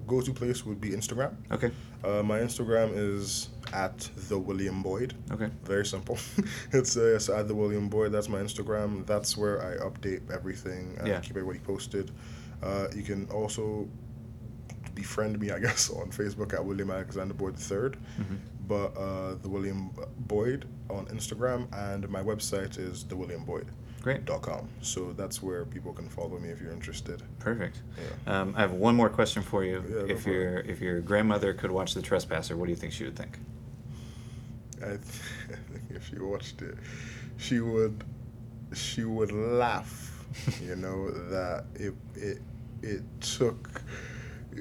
the 0.03 0.09
go-to 0.09 0.33
place 0.33 0.65
would 0.67 0.81
be 0.81 0.91
Instagram. 0.91 1.35
Okay. 1.51 1.71
Uh, 2.05 2.23
my 2.23 2.39
Instagram 2.41 2.91
is 2.95 3.49
at 3.73 3.99
the 4.29 4.39
William 4.39 4.83
Boyd. 4.83 5.15
Okay. 5.31 5.49
Very 5.65 5.87
simple. 5.87 6.19
it's 6.73 6.97
uh, 6.97 7.15
it's 7.17 7.29
at 7.29 7.49
the 7.49 7.55
William 7.55 7.89
Boyd. 7.89 8.13
That's 8.13 8.29
my 8.29 8.41
Instagram. 8.41 9.07
That's 9.07 9.37
where 9.37 9.63
I 9.63 9.77
update 9.89 10.31
everything 10.31 10.97
and 10.99 11.09
Yeah. 11.09 11.21
keep 11.21 11.37
everybody 11.37 11.59
posted. 11.61 12.11
Uh, 12.63 12.89
you 12.95 13.03
can 13.03 13.29
also 13.31 13.89
befriend 14.95 15.39
me, 15.41 15.51
I 15.51 15.59
guess, 15.67 15.91
on 15.91 16.11
Facebook 16.11 16.53
at 16.55 16.65
William 16.65 16.91
Alexander 16.91 17.35
Boyd 17.35 17.55
III. 17.59 17.77
Mm-hmm. 18.21 18.37
But 18.69 18.97
uh, 18.97 19.35
the 19.43 19.49
William 19.49 19.91
Boyd 20.19 20.67
on 20.91 21.07
Instagram 21.07 21.67
and 21.73 22.09
my 22.09 22.23
website 22.23 22.79
is 22.79 23.05
thewilliamboyd.com. 23.05 23.77
Great. 24.03 24.29
So 24.81 25.13
that's 25.13 25.41
where 25.41 25.65
people 25.65 25.93
can 25.93 26.09
follow 26.09 26.37
me 26.39 26.49
if 26.49 26.61
you're 26.61 26.73
interested. 26.73 27.23
Perfect. 27.39 27.83
Yeah. 28.27 28.41
Um, 28.41 28.55
I 28.57 28.61
have 28.61 28.73
one 28.73 28.97
more 28.97 29.09
question 29.09 29.43
for 29.43 29.65
you. 29.65 29.83
Yeah, 29.89 30.13
if 30.13 30.27
your 30.27 30.59
if 30.59 30.81
your 30.81 31.01
grandmother 31.01 31.55
could 31.55 31.71
watch 31.71 31.95
The 31.95 32.03
Trespasser, 32.03 32.57
what 32.57 32.65
do 32.67 32.71
you 32.71 32.77
think 32.77 32.93
she 32.93 33.05
would 33.05 33.17
think? 33.17 33.39
I 34.83 34.87
th- 34.87 35.01
I 35.51 35.55
think 35.73 35.85
if 35.91 36.09
she 36.09 36.19
watched 36.19 36.63
it, 36.63 36.77
she 37.37 37.61
would 37.61 38.03
she 38.75 39.05
would 39.05 39.31
laugh. 39.31 40.09
you 40.63 40.75
know 40.75 41.11
that 41.29 41.65
it 41.77 41.95
it 42.17 42.39
it 42.83 43.03
took 43.21 43.83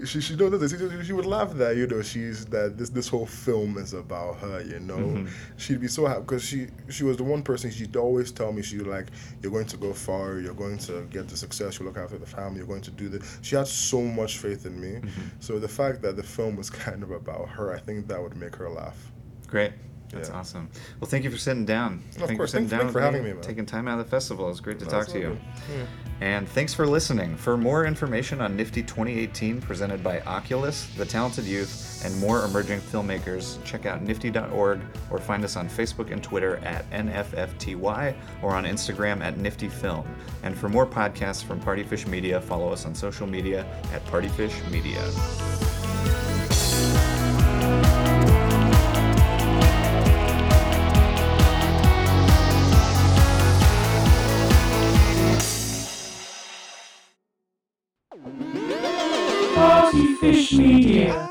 she 0.05 0.21
she 0.21 0.35
knows 0.35 0.59
this. 0.59 0.71
She, 0.79 1.05
she 1.07 1.13
would 1.13 1.25
laugh 1.25 1.51
that 1.53 1.75
you 1.75 1.85
know 1.87 2.01
she's 2.01 2.45
that 2.47 2.77
this 2.77 2.89
this 2.89 3.07
whole 3.07 3.25
film 3.25 3.77
is 3.77 3.93
about 3.93 4.37
her. 4.39 4.61
You 4.61 4.79
know, 4.79 4.97
Mm-hmm. 4.97 5.27
she'd 5.57 5.81
be 5.81 5.87
so 5.87 6.05
happy 6.05 6.21
because 6.21 6.43
she 6.43 6.67
she 6.89 7.03
was 7.03 7.17
the 7.17 7.23
one 7.23 7.43
person 7.43 7.69
she'd 7.71 7.95
always 7.95 8.31
tell 8.31 8.51
me 8.53 8.61
she 8.61 8.79
like 8.79 9.07
you're 9.41 9.51
going 9.51 9.65
to 9.67 9.77
go 9.77 9.91
far, 9.93 10.39
you're 10.39 10.53
going 10.53 10.77
to 10.79 11.01
get 11.11 11.27
the 11.27 11.35
success, 11.37 11.79
you 11.79 11.85
look 11.85 11.97
after 11.97 12.17
the 12.17 12.25
family, 12.25 12.57
you're 12.59 12.67
going 12.67 12.81
to 12.81 12.91
do 12.91 13.09
this. 13.09 13.39
She 13.41 13.55
had 13.55 13.67
so 13.67 14.01
much 14.01 14.37
faith 14.37 14.65
in 14.65 14.79
me. 14.79 14.99
Mm-hmm. 14.99 15.21
So 15.39 15.59
the 15.59 15.67
fact 15.67 16.01
that 16.03 16.15
the 16.15 16.23
film 16.23 16.55
was 16.55 16.69
kind 16.87 17.03
of 17.03 17.11
about 17.11 17.49
her, 17.49 17.73
I 17.73 17.79
think 17.79 18.07
that 18.07 18.21
would 18.21 18.35
make 18.37 18.55
her 18.55 18.69
laugh. 18.69 19.11
Great. 19.47 19.73
That's 20.11 20.27
Yeah. 20.29 20.35
awesome. 20.35 20.69
Well, 20.99 21.09
thank 21.09 21.23
you 21.23 21.31
for 21.31 21.37
sitting 21.37 21.63
down. 21.65 22.03
Of 22.09 22.15
Thank 22.15 22.31
you 22.31 22.37
course. 22.37 22.51
for 22.51 22.57
sitting 22.57 22.67
Thank- 22.67 22.69
down 22.69 22.79
thanks 22.81 22.93
for 22.93 22.99
having 23.01 23.23
me, 23.23 23.31
man. 23.33 23.41
Taking 23.41 23.65
time 23.65 23.87
out 23.87 23.97
of 23.99 24.05
the 24.05 24.11
festival. 24.11 24.49
It's 24.49 24.59
great 24.59 24.77
to 24.79 24.85
talk 24.85 25.07
to 25.07 25.19
you. 25.19 25.37
Yeah. 25.73 25.85
And 26.21 26.47
thanks 26.47 26.71
for 26.71 26.85
listening. 26.85 27.35
For 27.35 27.57
more 27.57 27.87
information 27.87 28.41
on 28.41 28.55
NFFTY 28.55 28.85
2018 28.85 29.59
presented 29.59 30.03
by 30.03 30.21
Oculus, 30.21 30.85
The 30.95 31.03
Talented 31.03 31.45
Youth, 31.45 32.05
and 32.05 32.15
more 32.19 32.45
emerging 32.45 32.79
filmmakers, 32.81 33.61
check 33.63 33.87
out 33.87 34.05
nffty.org 34.05 34.81
or 35.09 35.17
find 35.17 35.43
us 35.43 35.55
on 35.55 35.67
Facebook 35.67 36.11
and 36.11 36.21
Twitter 36.21 36.57
at 36.57 36.87
NFFTY 36.91 38.15
or 38.43 38.51
on 38.51 38.65
Instagram 38.65 39.21
at 39.21 39.35
NFFTY 39.35 39.71
Film. 39.71 40.07
And 40.43 40.55
for 40.55 40.69
more 40.69 40.85
podcasts 40.85 41.43
from 41.43 41.59
Partyfish 41.59 42.05
Media, 42.05 42.39
follow 42.39 42.71
us 42.71 42.85
on 42.85 42.93
social 42.93 43.25
media 43.25 43.65
at 43.91 44.05
Partyfish 44.05 44.69
Media. 44.69 45.01
Fish 60.21 60.53
Media. 60.53 61.30